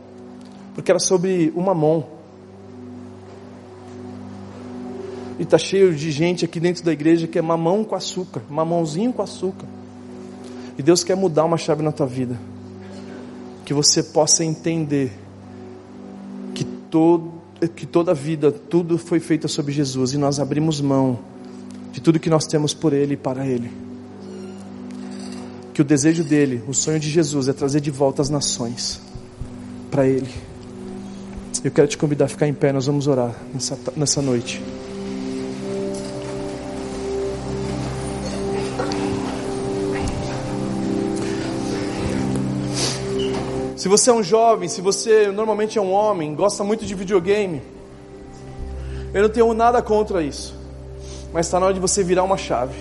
[0.73, 2.17] porque era sobre uma mão.
[5.39, 9.13] E está cheio de gente aqui dentro da igreja que é mamão com açúcar, mamãozinho
[9.13, 9.67] com açúcar.
[10.77, 12.39] E Deus quer mudar uma chave na tua vida.
[13.65, 15.11] Que você possa entender
[16.55, 17.36] que todo
[17.75, 21.19] que toda a vida, tudo foi feito sobre Jesus e nós abrimos mão
[21.91, 23.71] de tudo que nós temos por Ele e para Ele.
[25.73, 29.01] Que o desejo dele, o sonho de Jesus é trazer de volta as nações
[29.89, 30.29] para Ele.
[31.63, 34.61] Eu quero te convidar a ficar em pé, nós vamos orar nessa, nessa noite.
[43.77, 47.61] Se você é um jovem, se você normalmente é um homem, gosta muito de videogame,
[49.13, 50.55] eu não tenho nada contra isso.
[51.31, 52.75] Mas está na hora de você virar uma chave.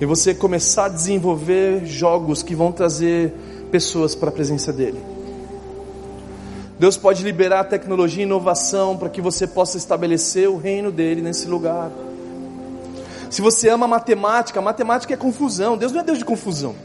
[0.00, 3.34] E você começar a desenvolver jogos que vão trazer
[3.72, 5.00] pessoas para a presença dele.
[6.78, 11.48] Deus pode liberar tecnologia e inovação para que você possa estabelecer o reino dele nesse
[11.48, 11.90] lugar.
[13.28, 15.76] Se você ama matemática, matemática é confusão.
[15.76, 16.76] Deus não é Deus de confusão.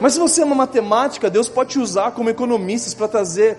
[0.00, 3.58] Mas se você ama matemática, Deus pode te usar como economistas para trazer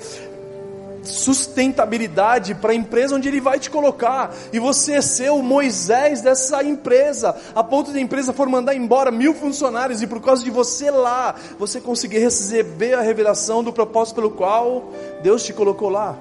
[1.04, 6.64] sustentabilidade para a empresa onde Ele vai te colocar, e você ser o Moisés dessa
[6.64, 10.50] empresa, a ponto de a empresa for mandar embora mil funcionários, e por causa de
[10.50, 14.92] você lá, você conseguir receber a revelação do propósito pelo qual
[15.24, 16.18] Deus te colocou lá.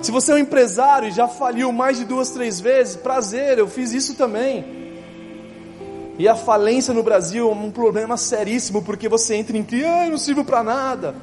[0.00, 3.66] Se você é um empresário e já faliu mais de duas, três vezes, prazer, eu
[3.66, 4.83] fiz isso também.
[6.18, 10.08] E a falência no Brasil é um problema seríssimo, porque você entra em que, ah,
[10.08, 11.14] não sirvo para nada.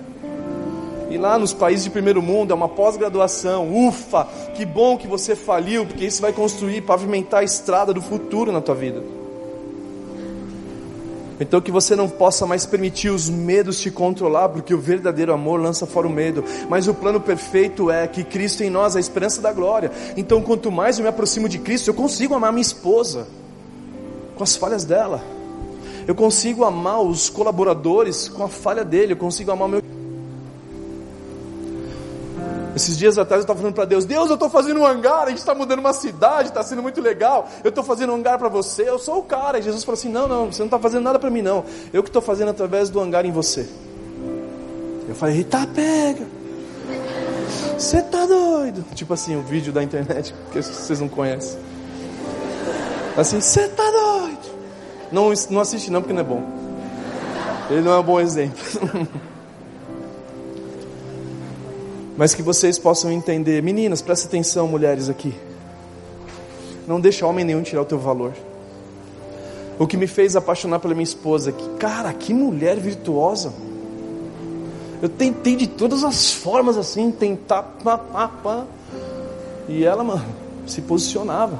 [1.09, 3.69] E lá nos países de primeiro mundo é uma pós-graduação.
[3.87, 4.25] Ufa,
[4.55, 8.61] que bom que você faliu, porque isso vai construir, pavimentar a estrada do futuro na
[8.61, 9.01] tua vida.
[11.39, 15.59] Então que você não possa mais permitir os medos te controlar, porque o verdadeiro amor
[15.59, 16.43] lança fora o medo.
[16.69, 19.91] Mas o plano perfeito é que Cristo em nós, a esperança da glória.
[20.15, 23.25] Então quanto mais eu me aproximo de Cristo, eu consigo amar minha esposa
[24.41, 25.23] com as falhas dela.
[26.07, 29.13] Eu consigo amar os colaboradores com a falha dele.
[29.13, 29.83] Eu consigo amar meu.
[32.75, 35.29] Esses dias atrás eu estava falando para Deus: Deus, eu estou fazendo um hangar, a
[35.29, 37.47] gente está mudando uma cidade, está sendo muito legal.
[37.63, 39.59] Eu estou fazendo um hangar para você, eu sou o cara.
[39.59, 41.63] E Jesus falou assim: Não, não, você não está fazendo nada para mim, não.
[41.93, 43.69] Eu que estou fazendo através do hangar em você.
[45.07, 46.25] Eu falei: Eita, pega.
[47.77, 48.83] Você está doido?
[48.95, 51.70] Tipo assim, o vídeo da internet que vocês não conhecem.
[53.17, 54.39] Assim, você está doido?
[55.11, 56.43] Não, não assiste não, porque não é bom.
[57.69, 58.57] Ele não é um bom exemplo.
[62.17, 63.61] Mas que vocês possam entender.
[63.63, 65.33] Meninas, presta atenção, mulheres aqui.
[66.87, 68.33] Não deixa homem nenhum tirar o teu valor.
[69.79, 73.53] O que me fez apaixonar pela minha esposa, que cara, que mulher virtuosa.
[75.01, 78.65] Eu tentei de todas as formas assim, tentar, pá, pá, pá.
[79.67, 80.25] E ela, mano,
[80.67, 81.57] se posicionava.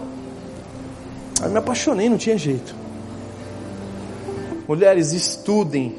[1.41, 2.75] Aí me apaixonei, não tinha jeito.
[4.67, 5.95] Mulheres, estudem.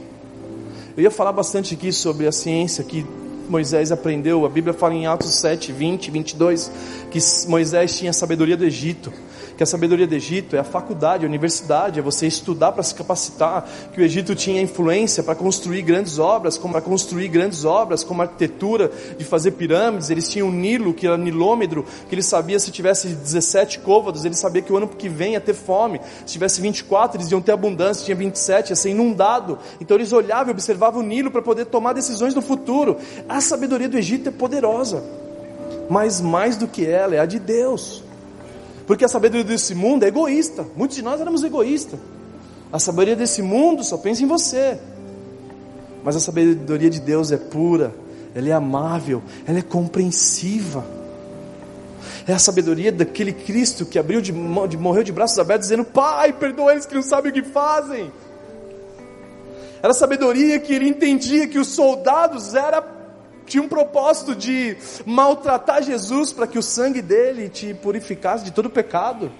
[0.97, 3.05] Eu ia falar bastante aqui sobre a ciência que
[3.49, 4.47] Moisés aprendeu.
[4.47, 6.71] A Bíblia fala em Atos 7, 20, 22,
[7.11, 7.19] que
[7.49, 9.13] Moisés tinha a sabedoria do Egito
[9.57, 12.95] que a sabedoria do Egito é a faculdade, a universidade, é você estudar para se
[12.95, 18.05] capacitar, que o Egito tinha influência para construir grandes obras, como para construir grandes obras,
[18.05, 22.59] como arquitetura, de fazer pirâmides, eles tinham o Nilo, que era nilômetro, que ele sabia
[22.59, 26.33] se tivesse 17 côvados, ele sabia que o ano que vem ia ter fome, se
[26.33, 30.53] tivesse 24, eles iam ter abundância, tinha 27, ia ser inundado, então eles olhavam e
[30.53, 32.97] observavam o Nilo para poder tomar decisões no futuro,
[33.29, 35.03] a sabedoria do Egito é poderosa,
[35.89, 38.02] mas mais do que ela é a de Deus,
[38.93, 40.67] porque a sabedoria desse mundo é egoísta.
[40.77, 41.99] Muitos de nós éramos egoístas.
[42.71, 44.79] A sabedoria desse mundo só pensa em você.
[46.05, 47.95] Mas a sabedoria de Deus é pura,
[48.35, 50.85] ela é amável, ela é compreensiva.
[52.29, 56.35] É a sabedoria daquele Cristo que abriu de, de morreu de braços abertos, dizendo: Pai,
[56.35, 58.13] perdoa eles que não sabem o que fazem.
[59.83, 62.83] Era a sabedoria que ele entendia que os soldados eram
[63.53, 68.71] tinha um propósito de maltratar Jesus para que o sangue dele te purificasse de todo
[68.71, 69.31] pecado.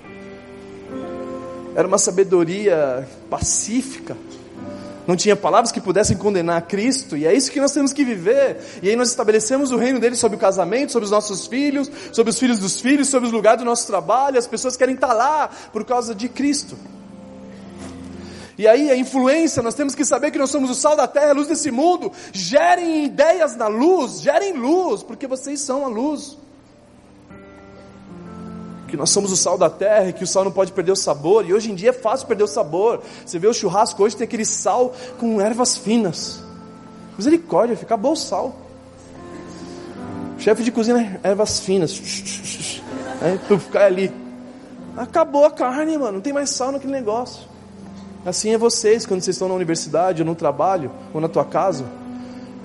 [1.75, 4.15] Era uma sabedoria pacífica.
[5.07, 8.59] Não tinha palavras que pudessem condenar Cristo, e é isso que nós temos que viver.
[8.83, 12.29] E aí nós estabelecemos o reino dele sobre o casamento, sobre os nossos filhos, sobre
[12.29, 14.39] os filhos dos filhos, sobre os lugares do nosso trabalho.
[14.39, 16.77] As pessoas querem estar lá por causa de Cristo.
[18.59, 21.31] E aí a influência, nós temos que saber que nós somos o sal da terra,
[21.31, 22.13] a luz desse mundo.
[22.33, 26.37] Gerem ideias na luz, gerem luz, porque vocês são a luz.
[28.89, 30.97] Que nós somos o sal da terra e que o sal não pode perder o
[30.97, 31.47] sabor.
[31.49, 33.03] E hoje em dia é fácil perder o sabor.
[33.25, 36.41] Você vê o churrasco hoje tem aquele sal com ervas finas.
[37.17, 38.55] Misericórdia, fica bom o sal.
[40.39, 41.99] Chefe de cozinha, ervas finas.
[43.23, 44.13] É, tu ficar ali.
[44.97, 46.15] Acabou a carne, mano.
[46.15, 47.52] Não tem mais sal naquele negócio.
[48.25, 51.85] Assim é vocês quando vocês estão na universidade, ou no trabalho, ou na tua casa,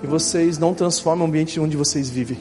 [0.02, 2.38] e vocês não transformam o ambiente onde vocês vivem.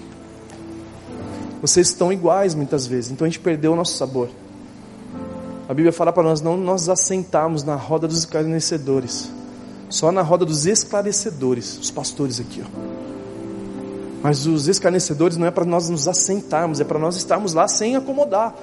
[1.59, 4.29] Vocês estão iguais muitas vezes, então a gente perdeu o nosso sabor.
[5.67, 9.31] A Bíblia fala para nós não nós assentarmos na roda dos esclarecedores,
[9.89, 12.97] só na roda dos esclarecedores, os pastores aqui, ó.
[14.21, 17.95] Mas os escarnecedores não é para nós nos assentarmos, é para nós estarmos lá sem
[17.95, 18.55] acomodar.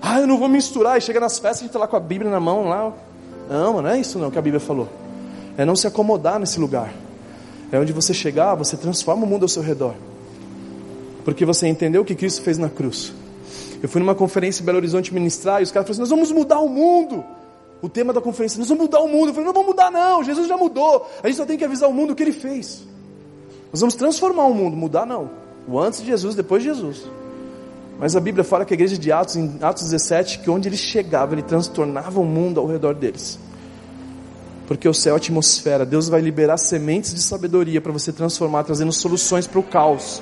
[0.00, 0.98] Ah, eu não vou misturar.
[0.98, 2.92] E chega nas festas, a gente está lá com a Bíblia na mão lá.
[3.48, 4.88] Não, não é isso não que a Bíblia falou.
[5.56, 6.92] É não se acomodar nesse lugar.
[7.70, 9.94] É onde você chegar, você transforma o mundo ao seu redor.
[11.24, 13.12] Porque você entendeu o que Cristo fez na cruz.
[13.82, 16.32] Eu fui numa conferência em Belo Horizonte ministrar e os caras falaram assim: nós vamos
[16.32, 17.24] mudar o mundo.
[17.80, 19.28] O tema da conferência, nós vamos mudar o mundo.
[19.28, 20.22] Eu falei, não vamos mudar, não.
[20.22, 21.10] Jesus já mudou.
[21.20, 22.84] A gente só tem que avisar o mundo o que ele fez.
[23.72, 25.30] Nós vamos transformar o mundo, mudar não.
[25.66, 27.02] O antes de Jesus, depois de Jesus.
[28.02, 30.76] Mas a Bíblia fala que a igreja de Atos, em Atos 17, que onde ele
[30.76, 33.38] chegava, ele transtornava o mundo ao redor deles.
[34.66, 38.64] Porque o céu é a atmosfera, Deus vai liberar sementes de sabedoria para você transformar,
[38.64, 40.20] trazendo soluções para o caos.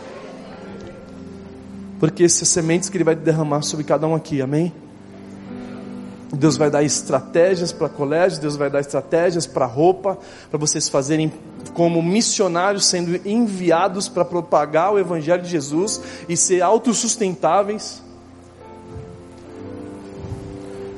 [1.99, 4.75] Porque essas sementes que ele vai derramar sobre cada um aqui, amém?
[6.33, 10.17] Deus vai dar estratégias para colégio, Deus vai dar estratégias para roupa,
[10.49, 11.33] para vocês fazerem
[11.75, 18.03] como missionários sendo enviados para propagar o Evangelho de Jesus e ser autossustentáveis.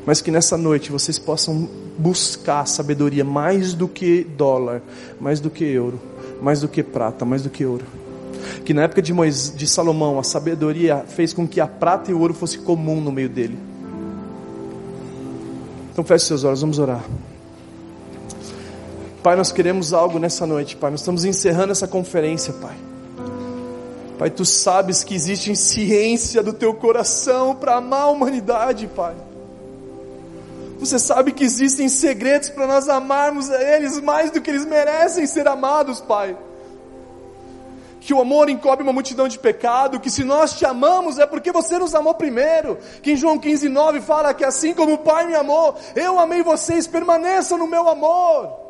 [0.05, 4.83] Mas que nessa noite vocês possam buscar sabedoria mais do que dólar,
[5.21, 6.01] mais do que euro,
[6.43, 7.87] mais do que prata, mais do que ouro.
[8.65, 12.15] Que na época de, Moisés, de Salomão a sabedoria fez com que a prata e
[12.15, 13.72] o ouro fosse comum no meio dele.
[15.93, 17.05] Então feche seus olhos, vamos orar.
[19.23, 20.91] Pai, nós queremos algo nessa noite, Pai.
[20.91, 22.75] Nós estamos encerrando essa conferência, Pai.
[24.19, 29.15] Pai, tu sabes que existe ciência do teu coração para amar a humanidade, Pai.
[30.81, 35.27] Você sabe que existem segredos para nós amarmos a eles mais do que eles merecem
[35.27, 36.37] ser amados, Pai
[38.03, 41.53] que o amor encobre uma multidão de pecado, que se nós te amamos é porque
[41.53, 45.25] você nos amou primeiro, que em João 15, 9 fala que assim como o Pai
[45.25, 48.61] me amou, eu amei vocês, permaneçam no meu amor.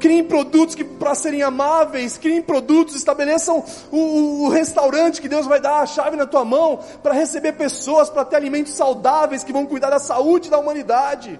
[0.00, 5.60] Criem produtos que para serem amáveis, criem produtos, estabeleçam o, o restaurante que Deus vai
[5.60, 9.64] dar a chave na tua mão para receber pessoas, para ter alimentos saudáveis que vão
[9.64, 11.38] cuidar da saúde da humanidade.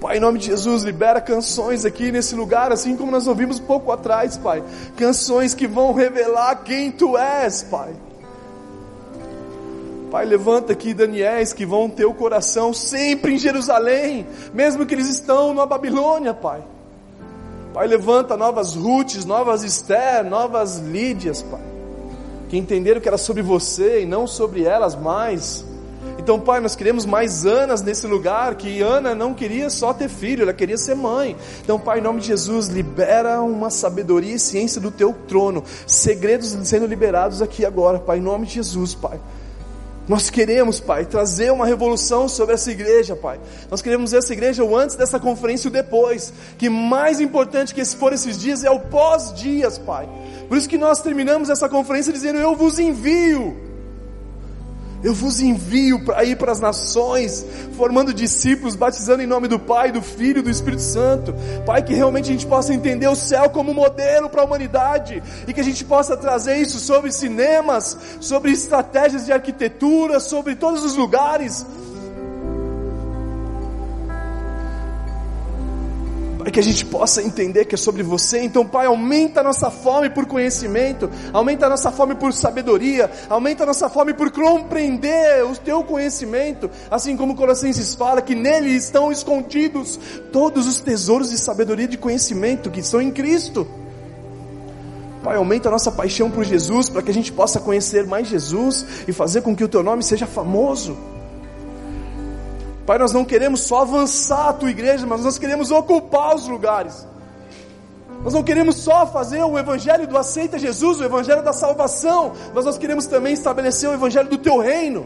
[0.00, 3.90] Pai, em nome de Jesus, libera canções aqui nesse lugar, assim como nós ouvimos pouco
[3.90, 4.62] atrás, Pai.
[4.96, 7.94] Canções que vão revelar quem Tu és, Pai.
[10.10, 15.08] Pai, levanta aqui Daniéis que vão ter o coração sempre em Jerusalém, mesmo que eles
[15.08, 16.62] estão na Babilônia, Pai.
[17.72, 21.60] Pai, levanta novas Ruths, novas Esther, novas Lídias, Pai.
[22.48, 25.64] Que entenderam que era sobre você e não sobre elas mais
[26.26, 30.42] então, Pai, nós queremos mais Anas nesse lugar, que Ana não queria só ter filho,
[30.42, 31.36] ela queria ser mãe.
[31.62, 36.48] Então, Pai, em nome de Jesus, libera uma sabedoria e ciência do teu trono, segredos
[36.64, 39.20] sendo liberados aqui agora, Pai, em nome de Jesus, Pai.
[40.08, 43.40] Nós queremos, Pai, trazer uma revolução sobre essa igreja, Pai.
[43.70, 46.32] Nós queremos essa igreja o antes dessa conferência e o depois.
[46.56, 50.08] Que mais importante que for esses dias é o pós-dias, Pai.
[50.48, 53.65] Por isso que nós terminamos essa conferência dizendo: Eu vos envio.
[55.06, 57.46] Eu vos envio para ir para as nações,
[57.76, 61.32] formando discípulos, batizando em nome do Pai, do Filho e do Espírito Santo.
[61.64, 65.52] Pai, que realmente a gente possa entender o céu como modelo para a humanidade e
[65.52, 70.96] que a gente possa trazer isso sobre cinemas, sobre estratégias de arquitetura, sobre todos os
[70.96, 71.64] lugares
[76.46, 78.40] para que a gente possa entender que é sobre você.
[78.40, 83.64] Então, Pai, aumenta a nossa fome por conhecimento, aumenta a nossa fome por sabedoria, aumenta
[83.64, 89.10] a nossa fome por compreender o teu conhecimento, assim como Colossenses fala que nele estão
[89.10, 89.98] escondidos
[90.30, 93.66] todos os tesouros de sabedoria e de conhecimento que estão em Cristo.
[95.24, 98.86] Pai, aumenta a nossa paixão por Jesus, para que a gente possa conhecer mais Jesus
[99.08, 100.96] e fazer com que o teu nome seja famoso.
[102.86, 107.04] Pai, nós não queremos só avançar a tua igreja, mas nós queremos ocupar os lugares.
[108.22, 112.64] Nós não queremos só fazer o evangelho do aceita Jesus, o evangelho da salvação, mas
[112.64, 115.04] nós queremos também estabelecer o evangelho do teu reino.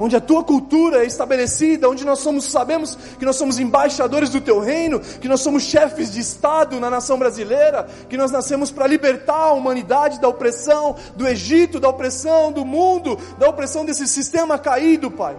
[0.00, 4.40] Onde a tua cultura é estabelecida, onde nós somos, sabemos que nós somos embaixadores do
[4.40, 8.86] teu reino, que nós somos chefes de Estado na nação brasileira, que nós nascemos para
[8.86, 14.58] libertar a humanidade da opressão do Egito, da opressão do mundo, da opressão desse sistema
[14.58, 15.36] caído, Pai.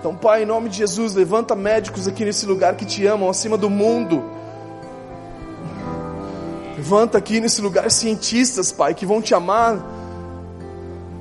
[0.00, 3.58] Então, Pai, em nome de Jesus, levanta médicos aqui nesse lugar que te amam acima
[3.58, 4.24] do mundo.
[6.74, 9.78] Levanta aqui nesse lugar cientistas, Pai, que vão te amar.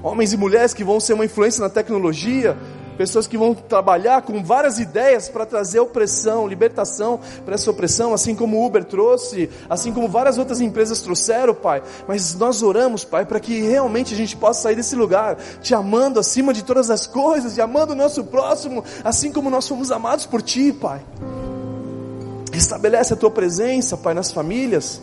[0.02, 2.58] Homens e mulheres que vão ser uma influência na tecnologia
[3.00, 8.36] pessoas que vão trabalhar com várias ideias para trazer opressão, libertação para essa opressão, assim
[8.36, 11.82] como o Uber trouxe, assim como várias outras empresas trouxeram, Pai.
[12.06, 16.20] Mas nós oramos, Pai, para que realmente a gente possa sair desse lugar te amando
[16.20, 20.26] acima de todas as coisas, e amando o nosso próximo, assim como nós fomos amados
[20.26, 21.00] por Ti, Pai.
[22.52, 25.02] Restabelece a tua presença, Pai, nas famílias.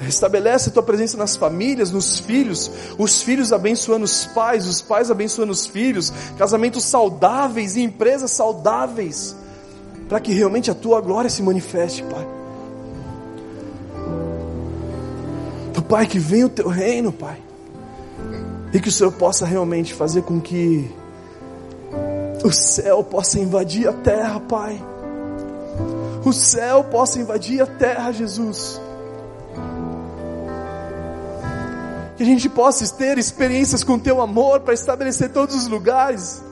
[0.00, 5.10] Restabelece a tua presença nas famílias, nos filhos, os filhos abençoando os pais, os pais
[5.10, 9.34] abençoando os filhos, casamentos saudáveis e empresas saudáveis,
[10.08, 12.26] para que realmente a tua glória se manifeste, Pai.
[15.88, 17.38] Pai, que venha o teu reino, Pai,
[18.74, 20.94] e que o Senhor possa realmente fazer com que
[22.44, 24.78] o céu possa invadir a terra, Pai.
[26.26, 28.78] O céu possa invadir a terra, Jesus
[32.18, 36.42] que a gente possa ter experiências com teu amor para estabelecer todos os lugares.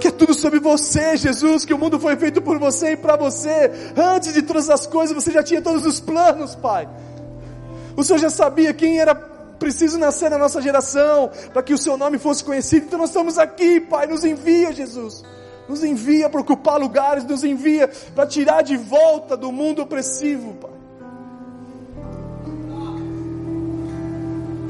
[0.00, 3.14] Que é tudo sobre você, Jesus, que o mundo foi feito por você e para
[3.14, 3.70] você.
[3.94, 6.88] Antes de todas as coisas, você já tinha todos os planos, Pai.
[7.94, 11.98] O Senhor já sabia quem era preciso nascer na nossa geração, para que o seu
[11.98, 12.86] nome fosse conhecido.
[12.86, 15.22] Então nós estamos aqui, Pai, nos envia, Jesus.
[15.68, 20.81] Nos envia para ocupar lugares, nos envia para tirar de volta do mundo opressivo, Pai.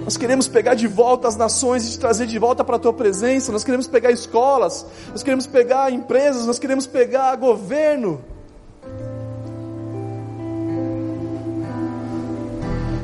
[0.05, 2.93] Nós queremos pegar de volta as nações e te trazer de volta para a tua
[2.93, 3.53] presença.
[3.53, 8.21] Nós queremos pegar escolas, nós queremos pegar empresas, nós queremos pegar governo.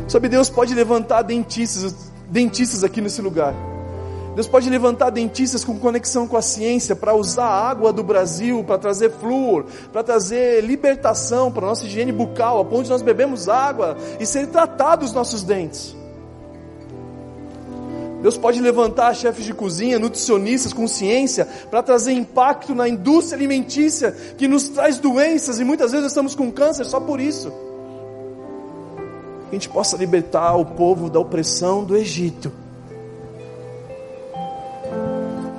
[0.09, 1.95] Sabe, Deus pode levantar dentistas,
[2.29, 3.55] dentistas aqui nesse lugar.
[4.35, 8.65] Deus pode levantar dentistas com conexão com a ciência para usar a água do Brasil,
[8.65, 13.03] para trazer flúor, para trazer libertação para a nossa higiene bucal, a ponto de nós
[13.03, 15.95] bebemos água e ser tratados os nossos dentes.
[18.21, 24.13] Deus pode levantar chefes de cozinha, nutricionistas com ciência, para trazer impacto na indústria alimentícia
[24.37, 27.51] que nos traz doenças e muitas vezes estamos com câncer só por isso.
[29.49, 32.51] Que a gente possa libertar o povo da opressão do Egito.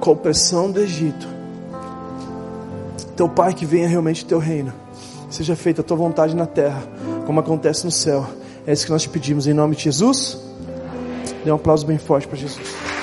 [0.02, 1.28] Com a opressão do Egito.
[3.16, 4.74] Teu Pai, que venha realmente teu reino.
[5.30, 6.82] Seja feita a tua vontade na terra,
[7.26, 8.26] como acontece no céu.
[8.68, 10.49] É isso que nós te pedimos em nome de Jesus.
[11.44, 12.99] Dê um aplauso bem forte para Jesus.